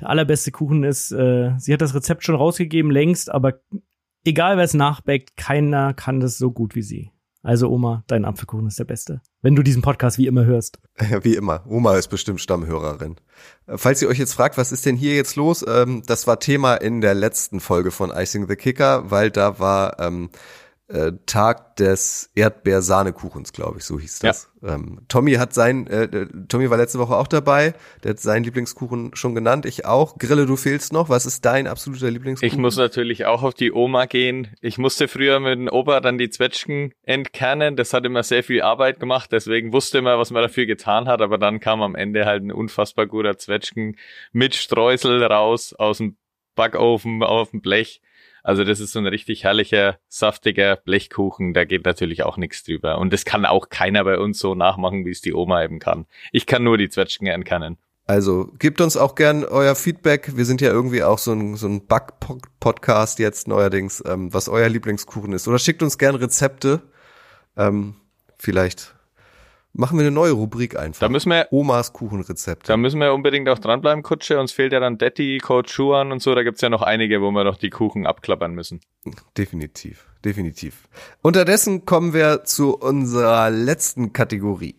[0.00, 1.12] der allerbeste Kuchen ist.
[1.12, 3.60] Äh, sie hat das Rezept schon rausgegeben, längst, aber
[4.24, 7.10] egal wer es nachbackt, keiner kann das so gut wie sie.
[7.44, 9.20] Also Oma, dein Apfelkuchen ist der beste.
[9.42, 10.78] Wenn du diesen Podcast wie immer hörst.
[11.22, 11.62] Wie immer.
[11.68, 13.16] Oma ist bestimmt Stammhörerin.
[13.66, 15.62] Äh, falls ihr euch jetzt fragt, was ist denn hier jetzt los?
[15.68, 20.00] Ähm, das war Thema in der letzten Folge von Icing the Kicker, weil da war
[20.00, 20.30] ähm,
[20.88, 24.50] äh, Tag des Erdbeersahnekuchens, glaube ich, so hieß das.
[24.60, 24.74] Ja.
[24.74, 28.44] Ähm, Tommy hat sein, äh, äh, Tommy war letzte Woche auch dabei, der hat seinen
[28.44, 30.18] Lieblingskuchen schon genannt, ich auch.
[30.18, 31.08] Grille, du fehlst noch.
[31.08, 32.52] Was ist dein absoluter Lieblingskuchen?
[32.52, 34.48] Ich muss natürlich auch auf die Oma gehen.
[34.60, 37.76] Ich musste früher mit dem Opa dann die Zwetschgen entkernen.
[37.76, 41.22] Das hat immer sehr viel Arbeit gemacht, deswegen wusste immer, was man dafür getan hat,
[41.22, 43.96] aber dann kam am Ende halt ein unfassbar guter Zwetschgen
[44.32, 46.16] mit Streusel raus aus dem
[46.54, 48.00] Backofen auf dem Blech.
[48.44, 52.98] Also das ist so ein richtig herrlicher, saftiger Blechkuchen, da geht natürlich auch nichts drüber.
[52.98, 56.04] Und das kann auch keiner bei uns so nachmachen, wie es die Oma eben kann.
[56.30, 57.78] Ich kann nur die Zwetschgen erkennen.
[58.06, 60.36] Also gebt uns auch gern euer Feedback.
[60.36, 64.68] Wir sind ja irgendwie auch so ein, so ein Back-Podcast jetzt neuerdings, ähm, was euer
[64.68, 65.48] Lieblingskuchen ist.
[65.48, 66.82] Oder schickt uns gern Rezepte.
[67.56, 67.96] Ähm,
[68.36, 68.94] vielleicht
[69.76, 71.00] Machen wir eine neue Rubrik einfach.
[71.00, 72.68] Da müssen wir Omas Kuchenrezept.
[72.68, 74.38] Da müssen wir unbedingt auch dranbleiben, Kutsche.
[74.38, 76.32] Uns fehlt ja dann Detti, Coach Schuan und so.
[76.32, 78.80] Da gibt's ja noch einige, wo wir noch die Kuchen abklappern müssen.
[79.36, 80.88] Definitiv, definitiv.
[81.22, 84.76] Unterdessen kommen wir zu unserer letzten Kategorie.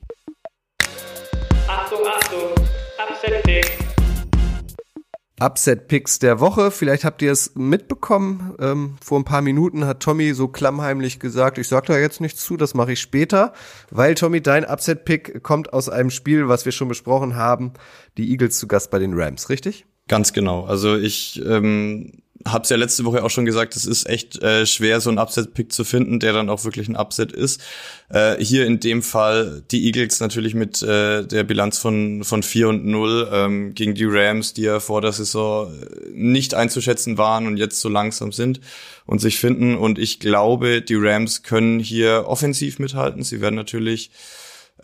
[5.39, 6.71] Upset-Picks der Woche.
[6.71, 8.55] Vielleicht habt ihr es mitbekommen.
[8.59, 12.43] Ähm, vor ein paar Minuten hat Tommy so klammheimlich gesagt, ich sag da jetzt nichts
[12.45, 13.53] zu, das mache ich später.
[13.91, 17.73] Weil, Tommy, dein Upset-Pick kommt aus einem Spiel, was wir schon besprochen haben.
[18.17, 19.85] Die Eagles zu Gast bei den Rams, richtig?
[20.07, 20.65] Ganz genau.
[20.65, 25.01] Also ich ähm, hab's ja letzte Woche auch schon gesagt, es ist echt äh, schwer,
[25.01, 27.61] so einen Upset-Pick zu finden, der dann auch wirklich ein Upset ist.
[28.09, 32.69] Äh, hier in dem Fall die Eagles natürlich mit äh, der Bilanz von, von 4
[32.69, 37.47] und 0 ähm, gegen die Rams, die ja vor der Saison äh, nicht einzuschätzen waren
[37.47, 38.61] und jetzt so langsam sind
[39.07, 39.75] und sich finden.
[39.75, 43.23] Und ich glaube, die Rams können hier offensiv mithalten.
[43.23, 44.11] Sie werden natürlich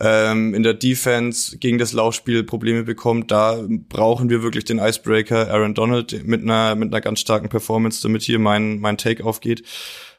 [0.00, 5.50] ähm, in der Defense gegen das Laufspiel Probleme bekommt, da brauchen wir wirklich den Icebreaker
[5.50, 9.62] Aaron Donald mit einer mit einer ganz starken Performance, damit hier mein mein Take aufgeht.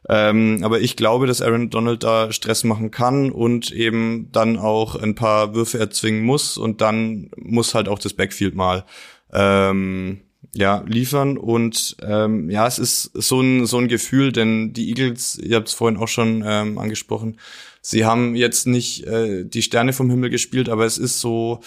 [0.10, 4.96] Ähm, aber ich glaube, dass Aaron Donald da Stress machen kann und eben dann auch
[4.96, 8.84] ein paar Würfe erzwingen muss und dann muss halt auch das Backfield mal
[9.32, 10.22] ähm,
[10.54, 11.38] ja, liefern.
[11.38, 15.70] Und ähm, ja, es ist so ein, so ein Gefühl, denn die Eagles, ihr habt
[15.70, 17.38] es vorhin auch schon ähm, angesprochen,
[17.84, 21.60] sie haben jetzt nicht äh, die Sterne vom Himmel gespielt, aber es ist so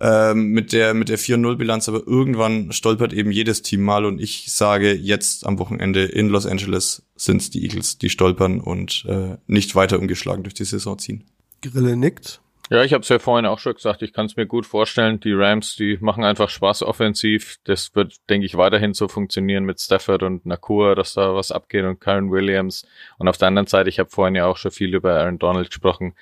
[0.00, 4.52] ähm, mit der, mit der 4-0-Bilanz, aber irgendwann stolpert eben jedes Team mal und ich
[4.52, 9.36] sage jetzt am Wochenende in Los Angeles sind es die Eagles, die stolpern und äh,
[9.46, 11.24] nicht weiter umgeschlagen durch die Saison ziehen.
[11.62, 12.40] Grille nickt.
[12.72, 15.20] Ja, ich habe es ja vorhin auch schon gesagt, ich kann es mir gut vorstellen.
[15.20, 17.58] Die Rams, die machen einfach Spaß offensiv.
[17.64, 21.84] Das wird, denke ich, weiterhin so funktionieren mit Stafford und Nakua, dass da was abgeht
[21.84, 22.86] und Karen Williams.
[23.18, 25.68] Und auf der anderen Seite, ich habe vorhin ja auch schon viel über Aaron Donald
[25.68, 26.14] gesprochen.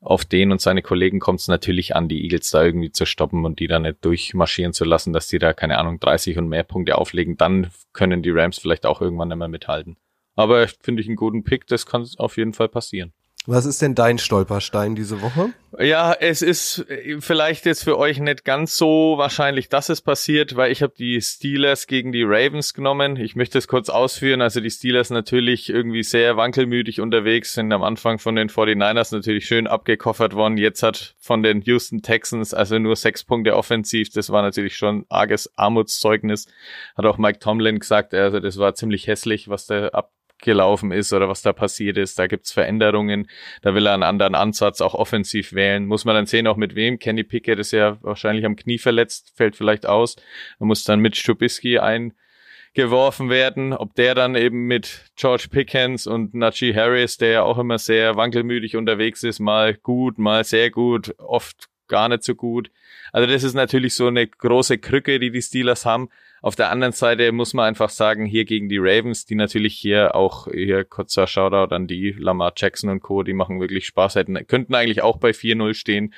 [0.00, 3.44] Auf den und seine Kollegen kommt es natürlich an, die Eagles da irgendwie zu stoppen
[3.44, 6.62] und die da nicht durchmarschieren zu lassen, dass die da, keine Ahnung, 30 und mehr
[6.62, 7.36] Punkte auflegen.
[7.36, 9.98] Dann können die Rams vielleicht auch irgendwann mehr mithalten.
[10.34, 13.12] Aber finde ich einen guten Pick, das kann auf jeden Fall passieren.
[13.46, 15.50] Was ist denn dein Stolperstein diese Woche?
[15.78, 16.84] Ja, es ist
[17.20, 21.22] vielleicht jetzt für euch nicht ganz so wahrscheinlich, dass es passiert, weil ich habe die
[21.22, 23.16] Steelers gegen die Ravens genommen.
[23.16, 24.42] Ich möchte es kurz ausführen.
[24.42, 29.46] Also die Steelers natürlich irgendwie sehr wankelmütig unterwegs, sind am Anfang von den 49ers natürlich
[29.46, 30.58] schön abgekoffert worden.
[30.58, 34.10] Jetzt hat von den Houston Texans also nur sechs Punkte offensiv.
[34.10, 36.46] Das war natürlich schon arges Armutszeugnis.
[36.94, 38.12] Hat auch Mike Tomlin gesagt.
[38.12, 42.18] Also das war ziemlich hässlich, was da ab gelaufen ist oder was da passiert ist.
[42.18, 43.28] Da gibt's Veränderungen.
[43.62, 45.86] Da will er einen anderen Ansatz auch offensiv wählen.
[45.86, 46.98] Muss man dann sehen, auch mit wem.
[46.98, 50.16] Kenny Pickett ist ja wahrscheinlich am Knie verletzt, fällt vielleicht aus.
[50.58, 53.72] Da muss dann mit Trubisky eingeworfen werden.
[53.72, 58.16] Ob der dann eben mit George Pickens und Najee Harris, der ja auch immer sehr
[58.16, 62.70] wankelmütig unterwegs ist, mal gut, mal sehr gut, oft gar nicht so gut.
[63.12, 66.08] Also das ist natürlich so eine große Krücke, die die Steelers haben.
[66.42, 70.14] Auf der anderen Seite muss man einfach sagen, hier gegen die Ravens, die natürlich hier
[70.14, 74.46] auch, hier kurzer Shoutout an die, Lamar Jackson und Co., die machen wirklich Spaß, hätten,
[74.46, 76.14] könnten eigentlich auch bei 4-0 stehen.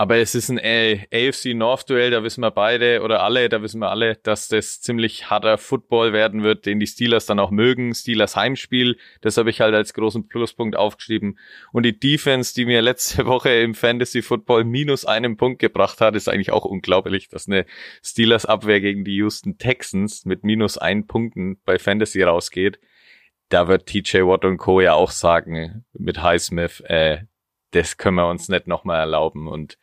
[0.00, 3.82] Aber es ist ein AFC North Duell, da wissen wir beide oder alle, da wissen
[3.82, 7.92] wir alle, dass das ziemlich harter Football werden wird, den die Steelers dann auch mögen.
[7.94, 11.38] Steelers Heimspiel, das habe ich halt als großen Pluspunkt aufgeschrieben.
[11.70, 16.16] Und die Defense, die mir letzte Woche im Fantasy Football minus einen Punkt gebracht hat,
[16.16, 17.66] ist eigentlich auch unglaublich, dass eine
[18.02, 22.80] Steelers Abwehr gegen die Houston Texans mit minus ein Punkten bei Fantasy rausgeht.
[23.50, 24.80] Da wird TJ Watt und Co.
[24.80, 27.18] ja auch sagen, mit Highsmith, äh,
[27.72, 29.46] das können wir uns nicht nochmal erlauben.
[29.46, 29.76] Und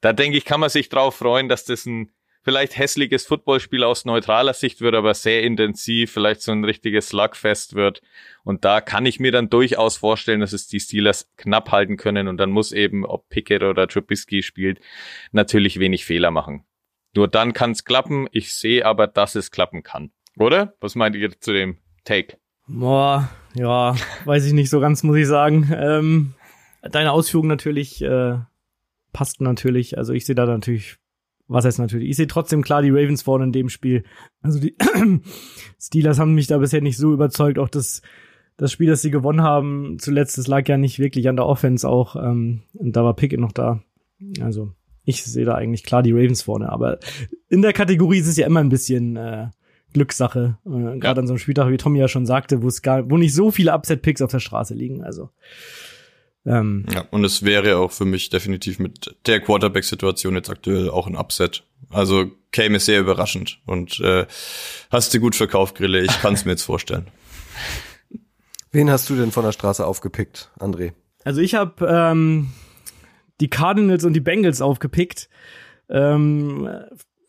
[0.00, 2.10] da denke ich, kann man sich drauf freuen, dass das ein
[2.42, 7.74] vielleicht hässliches Footballspiel aus neutraler Sicht wird, aber sehr intensiv, vielleicht so ein richtiges Slugfest
[7.74, 8.00] wird.
[8.44, 12.28] Und da kann ich mir dann durchaus vorstellen, dass es die Steelers knapp halten können
[12.28, 14.80] und dann muss eben, ob Pickett oder Trubisky spielt,
[15.32, 16.64] natürlich wenig Fehler machen.
[17.14, 18.28] Nur dann kann es klappen.
[18.30, 20.12] Ich sehe aber, dass es klappen kann.
[20.38, 20.74] Oder?
[20.80, 22.38] Was meint ihr zu dem Take?
[22.68, 25.70] Boah, ja, weiß ich nicht so ganz, muss ich sagen.
[25.76, 26.34] Ähm,
[26.82, 28.38] deine Ausführung natürlich äh,
[29.12, 29.98] passt natürlich.
[29.98, 30.96] Also ich sehe da natürlich,
[31.48, 34.04] was heißt natürlich, ich sehe trotzdem klar die Ravens vorne in dem Spiel.
[34.42, 34.76] Also die
[35.80, 37.58] Steelers haben mich da bisher nicht so überzeugt.
[37.58, 38.02] Auch das,
[38.56, 41.88] das Spiel, das sie gewonnen haben, zuletzt, das lag ja nicht wirklich an der Offense
[41.88, 42.16] auch.
[42.16, 43.82] Ähm, und da war Pickett noch da.
[44.40, 44.72] Also
[45.04, 46.70] ich sehe da eigentlich klar die Ravens vorne.
[46.70, 46.98] Aber
[47.48, 49.48] in der Kategorie ist es ja immer ein bisschen äh,
[49.92, 50.58] Glückssache.
[50.64, 51.22] Äh, Gerade ja.
[51.22, 53.50] an so einem Spieltag, wie Tommy ja schon sagte, wo es gar, wo nicht so
[53.50, 55.02] viele Upset-Picks auf der Straße liegen.
[55.02, 55.30] Also
[56.46, 61.06] ähm, ja, und es wäre auch für mich definitiv mit der Quarterback-Situation jetzt aktuell auch
[61.06, 61.64] ein Upset.
[61.90, 64.26] Also käme es sehr überraschend und äh,
[64.90, 66.00] hast du gut verkauft, Grille.
[66.00, 67.08] Ich kann es mir jetzt vorstellen.
[68.72, 70.92] Wen hast du denn von der Straße aufgepickt, André?
[71.24, 72.50] Also ich habe ähm,
[73.40, 75.28] die Cardinals und die Bengals aufgepickt.
[75.88, 76.68] Ähm,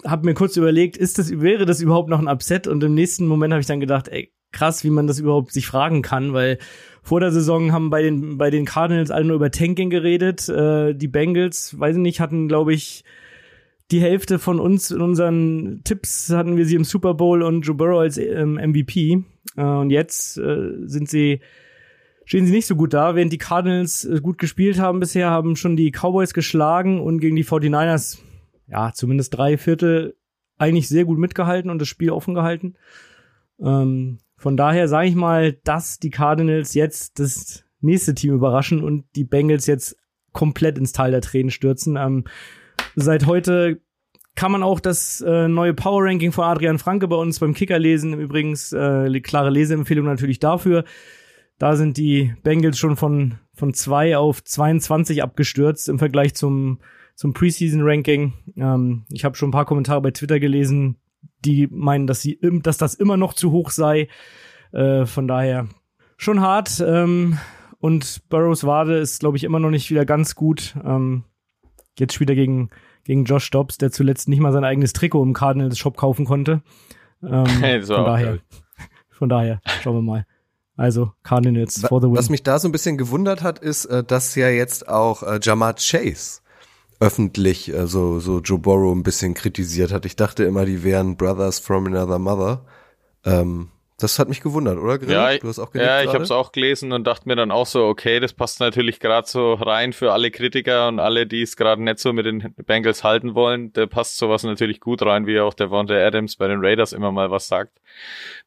[0.05, 2.67] habe mir kurz überlegt, ist das wäre das überhaupt noch ein Upset?
[2.67, 5.67] Und im nächsten Moment habe ich dann gedacht, ey, krass, wie man das überhaupt sich
[5.67, 6.57] fragen kann, weil
[7.03, 10.47] vor der Saison haben bei den, bei den Cardinals alle nur über Tanking geredet.
[10.49, 13.03] Äh, die Bengals, weiß ich nicht, hatten, glaube ich,
[13.91, 17.75] die Hälfte von uns in unseren Tipps hatten wir sie im Super Bowl und Joe
[17.75, 19.23] Burrow als ähm, MVP.
[19.57, 21.41] Äh, und jetzt äh, sind sie,
[22.23, 23.15] stehen sie nicht so gut da.
[23.15, 27.35] Während die Cardinals äh, gut gespielt haben bisher, haben schon die Cowboys geschlagen und gegen
[27.35, 28.19] die 49ers,
[28.67, 30.15] ja, zumindest drei Viertel
[30.57, 32.75] eigentlich sehr gut mitgehalten und das Spiel offen gehalten.
[33.59, 39.05] Ähm, von daher sage ich mal, dass die Cardinals jetzt das nächste Team überraschen und
[39.15, 39.95] die Bengals jetzt
[40.33, 41.95] komplett ins Tal der Tränen stürzen.
[41.95, 42.23] Ähm,
[42.95, 43.81] seit heute
[44.33, 47.77] kann man auch das äh, neue Power Ranking von Adrian Franke bei uns beim Kicker
[47.77, 48.19] lesen.
[48.19, 50.85] Übrigens äh, klare Leseempfehlung natürlich dafür.
[51.59, 56.79] Da sind die Bengals schon von von zwei auf 22 abgestürzt im Vergleich zum
[57.13, 58.33] zum Preseason Ranking.
[58.57, 60.97] Ähm, ich habe schon ein paar Kommentare bei Twitter gelesen,
[61.45, 64.07] die meinen, dass sie, dass das immer noch zu hoch sei.
[64.71, 65.67] Äh, von daher
[66.17, 66.83] schon hart.
[66.85, 67.37] Ähm,
[67.79, 70.75] und Burrows Wade ist, glaube ich, immer noch nicht wieder ganz gut.
[70.85, 71.23] Ähm,
[71.97, 72.69] jetzt wieder gegen,
[73.03, 76.61] gegen Josh Dobbs, der zuletzt nicht mal sein eigenes Trikot im Cardinals Shop kaufen konnte.
[77.23, 77.45] Ähm,
[77.81, 78.39] so, von daher,
[79.09, 80.25] von daher, schauen wir mal.
[80.77, 82.15] Also Cardinals for the win.
[82.15, 85.39] Was mich da so ein bisschen gewundert hat, ist, äh, dass ja jetzt auch äh,
[85.41, 86.40] Jamar Chase
[87.01, 90.05] öffentlich äh, so, so Joe Burrow ein bisschen kritisiert hat.
[90.05, 92.63] Ich dachte immer, die wären Brothers from Another Mother.
[93.25, 94.97] Ähm, das hat mich gewundert, oder?
[94.97, 95.11] Grill?
[95.11, 97.67] Ja, du hast auch ja ich habe es auch gelesen und dachte mir dann auch
[97.67, 101.55] so, okay, das passt natürlich gerade so rein für alle Kritiker und alle, die es
[101.55, 103.73] gerade nicht so mit den Bengals halten wollen.
[103.73, 107.11] Da passt sowas natürlich gut rein, wie auch der Wanda Adams bei den Raiders immer
[107.11, 107.79] mal was sagt,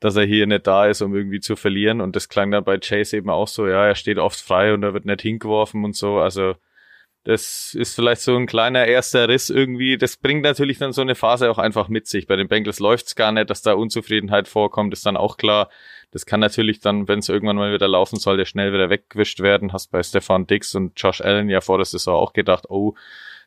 [0.00, 2.00] dass er hier nicht da ist, um irgendwie zu verlieren.
[2.00, 4.82] Und das klang dann bei Chase eben auch so, ja, er steht oft frei und
[4.82, 6.18] er wird nicht hingeworfen und so.
[6.18, 6.54] Also
[7.24, 9.96] Das ist vielleicht so ein kleiner erster Riss irgendwie.
[9.96, 12.26] Das bringt natürlich dann so eine Phase auch einfach mit sich.
[12.26, 15.70] Bei den Bengals läuft's gar nicht, dass da Unzufriedenheit vorkommt, ist dann auch klar.
[16.10, 19.40] Das kann natürlich dann, wenn es irgendwann mal wieder laufen soll, der schnell wieder weggewischt
[19.40, 19.72] werden.
[19.72, 22.94] Hast bei Stefan Dix und Josh Allen ja vor der Saison auch gedacht, oh,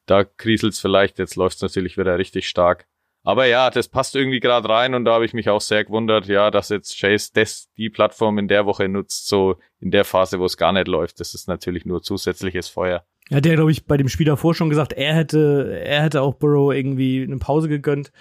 [0.07, 2.87] da kriselt's vielleicht, jetzt läuft's natürlich wieder richtig stark.
[3.23, 6.27] Aber ja, das passt irgendwie gerade rein und da habe ich mich auch sehr gewundert,
[6.27, 10.39] ja, dass jetzt Chase das die Plattform in der Woche nutzt, so in der Phase,
[10.39, 11.19] wo es gar nicht läuft.
[11.19, 13.05] Das ist natürlich nur zusätzliches Feuer.
[13.29, 16.21] Er hat ja, glaube ich, bei dem Spiel davor schon gesagt, er hätte, er hätte
[16.21, 18.11] auch Burrow irgendwie eine Pause gegönnt.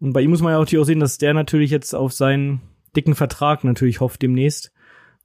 [0.00, 2.60] Und bei ihm muss man ja auch sehen, dass der natürlich jetzt auf seinen
[2.94, 4.72] dicken Vertrag natürlich hofft demnächst.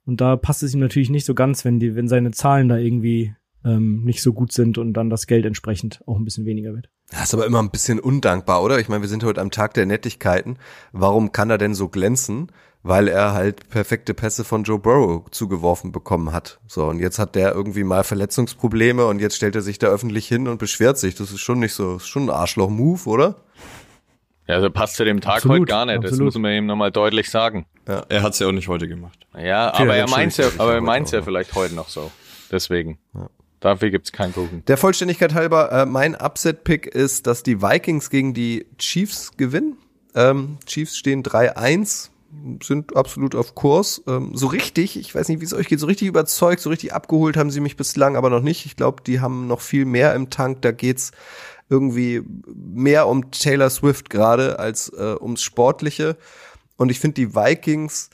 [0.04, 2.76] Und da passt es ihm natürlich nicht so ganz, wenn die, wenn seine Zahlen da
[2.76, 6.74] irgendwie ähm, nicht so gut sind und dann das Geld entsprechend auch ein bisschen weniger
[6.74, 6.90] wird.
[7.12, 8.78] Das ist aber immer ein bisschen undankbar, oder?
[8.78, 10.58] Ich meine, wir sind heute am Tag der Nettigkeiten.
[10.92, 12.50] Warum kann er denn so glänzen?
[12.82, 16.58] Weil er halt perfekte Pässe von Joe Burrow zugeworfen bekommen hat.
[16.66, 20.26] So, und jetzt hat der irgendwie mal Verletzungsprobleme und jetzt stellt er sich da öffentlich
[20.26, 21.14] hin und beschwert sich.
[21.14, 23.36] Das ist schon nicht so, ist schon ein Arschloch-Move, oder?
[24.48, 25.98] Ja, also passt zu dem Tag Absolut, heute gar nicht.
[25.98, 26.12] absolut.
[26.12, 27.66] Das muss man ihm nochmal deutlich sagen.
[27.86, 29.26] Ja, er hat's ja auch nicht heute gemacht.
[29.38, 32.10] Ja, aber er meint's ja, aber er meint's ja vielleicht heute noch so.
[32.50, 32.98] Deswegen.
[33.62, 34.64] Dafür gibt's keinen Kuchen.
[34.66, 39.78] Der Vollständigkeit halber, äh, mein Upset-Pick ist, dass die Vikings gegen die Chiefs gewinnen.
[40.14, 42.10] Ähm, Chiefs stehen 3-1,
[42.62, 44.02] sind absolut auf Kurs.
[44.08, 46.92] Ähm, so richtig, ich weiß nicht, wie es euch geht, so richtig überzeugt, so richtig
[46.92, 48.66] abgeholt haben sie mich bislang aber noch nicht.
[48.66, 50.62] Ich glaube, die haben noch viel mehr im Tank.
[50.62, 51.12] Da geht's
[51.68, 56.16] irgendwie mehr um Taylor Swift gerade als äh, ums Sportliche.
[56.76, 58.10] Und ich finde die Vikings,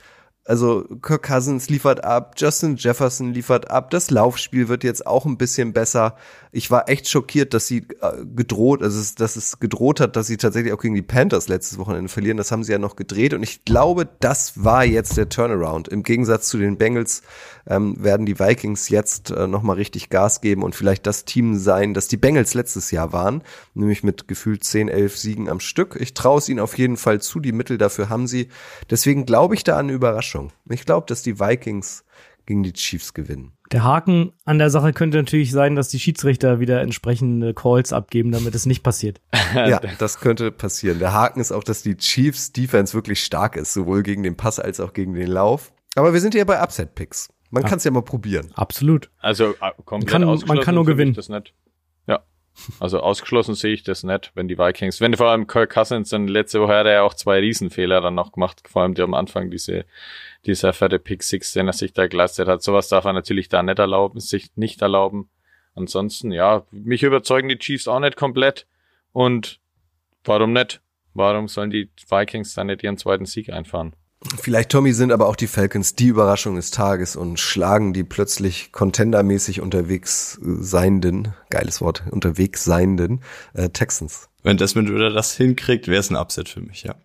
[0.48, 5.36] also Kirk Cousins liefert ab, Justin Jefferson liefert ab, das Laufspiel wird jetzt auch ein
[5.36, 6.16] bisschen besser.
[6.52, 10.38] Ich war echt schockiert, dass sie äh, gedroht, also dass es gedroht hat, dass sie
[10.38, 12.38] tatsächlich auch gegen die Panthers letztes Wochenende verlieren.
[12.38, 15.88] Das haben sie ja noch gedreht und ich glaube, das war jetzt der Turnaround.
[15.88, 17.20] Im Gegensatz zu den Bengals
[17.66, 21.58] ähm, werden die Vikings jetzt äh, noch mal richtig Gas geben und vielleicht das Team
[21.58, 23.42] sein, das die Bengals letztes Jahr waren,
[23.74, 25.98] nämlich mit gefühlt 10, 11 Siegen am Stück.
[26.00, 28.48] Ich traue es ihnen auf jeden Fall zu, die Mittel dafür haben sie.
[28.88, 29.92] Deswegen glaube ich da an eine
[30.38, 30.52] Überraschung.
[30.70, 32.04] Ich glaube, dass die Vikings
[32.46, 33.52] gegen die Chiefs gewinnen.
[33.72, 38.32] Der Haken an der Sache könnte natürlich sein, dass die Schiedsrichter wieder entsprechende Calls abgeben,
[38.32, 39.20] damit es nicht passiert.
[39.54, 40.98] Ja, das könnte passieren.
[40.98, 44.58] Der Haken ist auch, dass die Chiefs Defense wirklich stark ist, sowohl gegen den Pass
[44.60, 45.72] als auch gegen den Lauf.
[45.94, 47.28] Aber wir sind ja bei Upset Picks.
[47.50, 48.50] Man kann es ja mal probieren.
[48.54, 49.10] Absolut.
[49.20, 51.14] Also äh, komplett Kann- man kann nur gewinnen.
[51.14, 51.54] Das nicht.
[52.06, 52.20] Ja.
[52.80, 56.28] Also ausgeschlossen sehe ich das nicht, wenn die Vikings, wenn vor allem Kirk Cousins dann
[56.28, 59.14] letzte Woche hat er ja auch zwei Riesenfehler dann noch gemacht, vor allem die am
[59.14, 59.84] Anfang diese,
[60.46, 62.62] dieser fette Pick Six, den er sich da geleistet hat.
[62.62, 65.28] Sowas darf er natürlich da nicht erlauben, sich nicht erlauben.
[65.74, 68.66] Ansonsten, ja, mich überzeugen die Chiefs auch nicht komplett.
[69.12, 69.60] Und
[70.24, 70.80] warum nicht?
[71.14, 73.94] Warum sollen die Vikings dann nicht ihren zweiten Sieg einfahren?
[74.40, 78.72] Vielleicht, Tommy, sind aber auch die Falcons die Überraschung des Tages und schlagen die plötzlich
[78.72, 83.22] contendermäßig unterwegs seienden, geiles Wort, unterwegs seienden
[83.54, 84.28] äh, Texans.
[84.42, 86.96] Wenn Desmond Ritter das hinkriegt, wäre es ein Upset für mich, ja.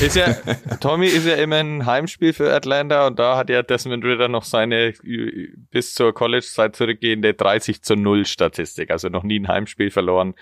[0.00, 0.32] Ist ja,
[0.80, 4.44] Tommy ist ja immer ein Heimspiel für Atlanta und da hat ja Desmond Ritter noch
[4.44, 9.90] seine äh, bis zur College-Zeit zurückgehende 30 zu 0 Statistik, also noch nie ein Heimspiel
[9.90, 10.34] verloren.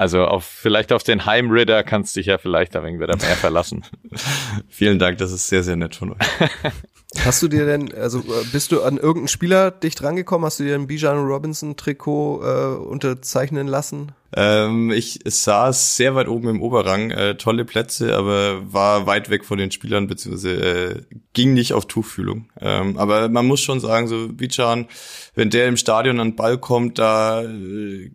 [0.00, 3.36] Also auf, vielleicht auf den Heim-Ritter kannst du dich ja vielleicht ein wenig wieder mehr
[3.36, 3.84] verlassen.
[4.70, 6.18] Vielen Dank, das ist sehr, sehr nett von euch.
[7.18, 10.46] Hast du dir denn, also äh, bist du an irgendeinen Spieler dicht rangekommen?
[10.46, 14.12] Hast du dir ein Bijan Robinson Trikot äh, unterzeichnen lassen?
[14.36, 19.44] Ähm, ich saß sehr weit oben im Oberrang, äh, tolle Plätze, aber war weit weg
[19.44, 21.02] von den Spielern, beziehungsweise äh,
[21.32, 22.48] ging nicht auf Tuchfühlung.
[22.60, 24.86] Ähm, aber man muss schon sagen, so Bijan,
[25.34, 28.12] wenn der im Stadion an den Ball kommt, da äh,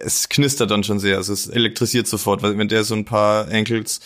[0.00, 3.48] es knistert dann schon sehr, also es elektrisiert sofort, weil wenn der so ein paar
[3.48, 4.00] Ankles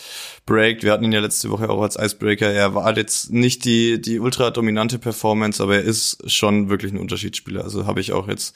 [0.45, 4.01] breakt, wir hatten ihn ja letzte Woche auch als Icebreaker, er war jetzt nicht die,
[4.01, 8.27] die ultra dominante Performance, aber er ist schon wirklich ein Unterschiedsspieler, also habe ich auch
[8.27, 8.55] jetzt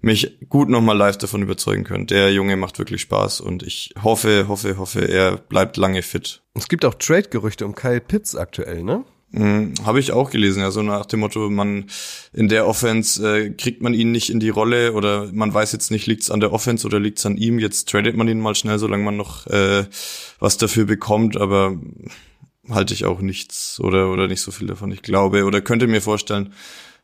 [0.00, 2.06] mich gut nochmal live davon überzeugen können.
[2.06, 6.42] Der Junge macht wirklich Spaß und ich hoffe, hoffe, hoffe, er bleibt lange fit.
[6.54, 9.04] Es gibt auch Trade-Gerüchte um Kyle Pitts aktuell, ne?
[9.36, 11.90] Mhm, Habe ich auch gelesen, ja, so nach dem Motto, man
[12.32, 15.90] in der Offense äh, kriegt man ihn nicht in die Rolle oder man weiß jetzt
[15.90, 17.58] nicht, liegt's an der Offense oder liegt's an ihm.
[17.58, 19.84] Jetzt tradet man ihn mal schnell, solange man noch äh,
[20.38, 21.78] was dafür bekommt, aber
[22.70, 24.90] halte ich auch nichts oder oder nicht so viel davon.
[24.90, 26.54] Ich glaube oder könnte mir vorstellen,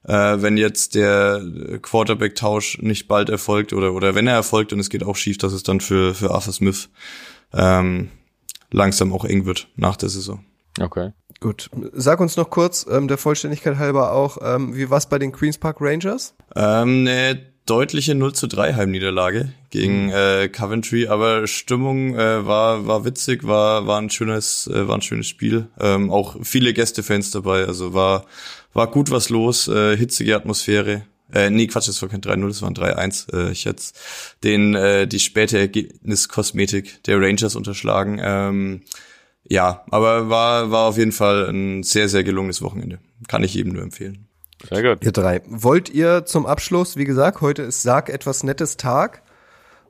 [0.05, 1.45] äh, wenn jetzt der
[1.83, 5.53] Quarterback-Tausch nicht bald erfolgt oder oder wenn er erfolgt und es geht auch schief, dass
[5.53, 6.89] es dann für für Arthur Smith
[7.53, 8.09] ähm,
[8.71, 10.43] langsam auch eng wird nach der Saison.
[10.81, 11.13] Okay.
[11.43, 11.69] Gut.
[11.93, 15.59] Sag uns noch kurz, ähm, der Vollständigkeit halber auch, ähm, wie war's bei den Queens
[15.59, 16.35] Park Rangers?
[16.55, 23.05] Ähm, eine deutliche 0 zu 3 Heimniederlage gegen äh, Coventry, aber Stimmung äh, war war
[23.05, 25.67] witzig, war war ein schönes äh, war ein schönes Spiel.
[25.81, 28.25] Ähm, auch viele Gästefans dabei, also war
[28.73, 31.03] war gut was los, äh, hitzige Atmosphäre.
[31.35, 33.33] Äh, nee, Quatsch, das war kein 3-0, das war ein 3-1.
[33.35, 33.83] Äh, ich hätte
[34.45, 38.21] den äh, die späte Ergebniskosmetik der Rangers unterschlagen.
[38.23, 38.83] Ähm,
[39.45, 42.99] ja, aber war, war auf jeden Fall ein sehr, sehr gelungenes Wochenende.
[43.29, 44.29] Kann ich jedem nur empfehlen.
[44.69, 45.05] Sehr gut.
[45.05, 45.43] Ihr drei.
[45.47, 49.23] Wollt ihr zum Abschluss, wie gesagt, heute ist Sag etwas nettes Tag.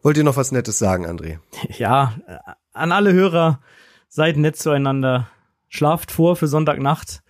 [0.03, 1.38] Wollt ihr noch was Nettes sagen, André?
[1.78, 2.38] Ja, äh,
[2.72, 3.61] an alle Hörer,
[4.09, 5.28] seid nett zueinander.
[5.68, 7.22] Schlaft vor für Sonntagnacht.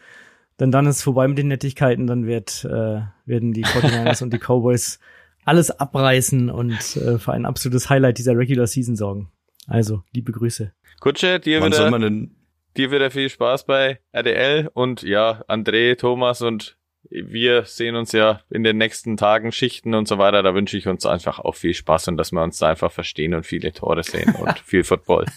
[0.59, 4.39] Denn dann ist vorbei mit den Nettigkeiten, dann wird, äh, werden die 49ers und die
[4.39, 5.01] Cowboys
[5.45, 9.31] alles abreißen und äh, für ein absolutes Highlight dieser Regular Season sorgen.
[9.67, 10.73] Also, liebe Grüße.
[11.03, 12.31] Kutsche, dir Wann wieder, denn
[12.77, 16.77] dir wieder viel Spaß bei RDL und ja, André, Thomas und
[17.11, 20.45] wir sehen uns ja in den nächsten Tagen, Schichten und so weiter.
[20.45, 23.35] Da wünsche ich uns einfach auch viel Spaß und dass wir uns da einfach verstehen
[23.35, 25.27] und viele Tore sehen und viel Football.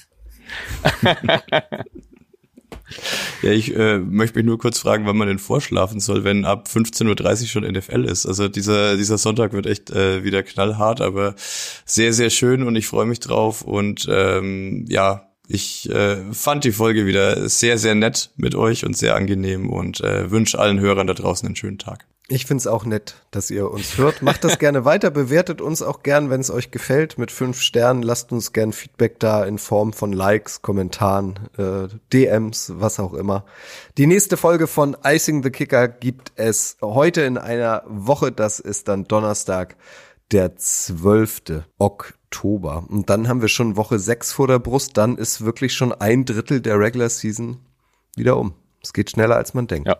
[3.41, 6.67] Ja, ich äh, möchte mich nur kurz fragen, wann man denn vorschlafen soll, wenn ab
[6.71, 8.27] 15.30 Uhr schon NFL ist.
[8.27, 12.85] Also dieser, dieser Sonntag wird echt äh, wieder knallhart, aber sehr, sehr schön und ich
[12.85, 13.63] freue mich drauf.
[13.63, 18.97] Und ähm, ja, ich äh, fand die Folge wieder sehr, sehr nett mit euch und
[18.97, 22.05] sehr angenehm und äh, wünsche allen Hörern da draußen einen schönen Tag.
[22.27, 24.23] Ich find's auch nett, dass ihr uns hört.
[24.23, 28.01] Macht das gerne weiter, bewertet uns auch gern, wenn es euch gefällt, mit fünf Sternen.
[28.01, 33.45] Lasst uns gern Feedback da in Form von Likes, Kommentaren, äh, DMs, was auch immer.
[33.99, 38.31] Die nächste Folge von Icing the Kicker gibt es heute in einer Woche.
[38.31, 39.75] Das ist dann Donnerstag,
[40.31, 41.63] der 12.
[41.77, 42.15] Oktober.
[42.31, 44.97] Und dann haben wir schon Woche sechs vor der Brust.
[44.97, 47.59] Dann ist wirklich schon ein Drittel der Regular Season
[48.15, 48.53] wieder um.
[48.83, 49.87] Es geht schneller, als man denkt.
[49.87, 49.97] Ja.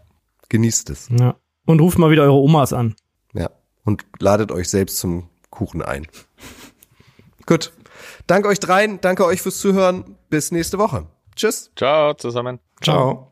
[0.50, 1.10] Genießt es.
[1.10, 1.36] Ja.
[1.66, 2.96] Und ruft mal wieder eure Omas an.
[3.34, 3.50] Ja.
[3.84, 6.08] Und ladet euch selbst zum Kuchen ein.
[7.46, 7.74] Gut.
[8.28, 9.00] Danke euch dreien.
[9.02, 10.18] Danke euch fürs Zuhören.
[10.30, 11.08] Bis nächste Woche.
[11.36, 11.72] Tschüss.
[11.76, 12.60] Ciao zusammen.
[12.82, 13.32] Ciao.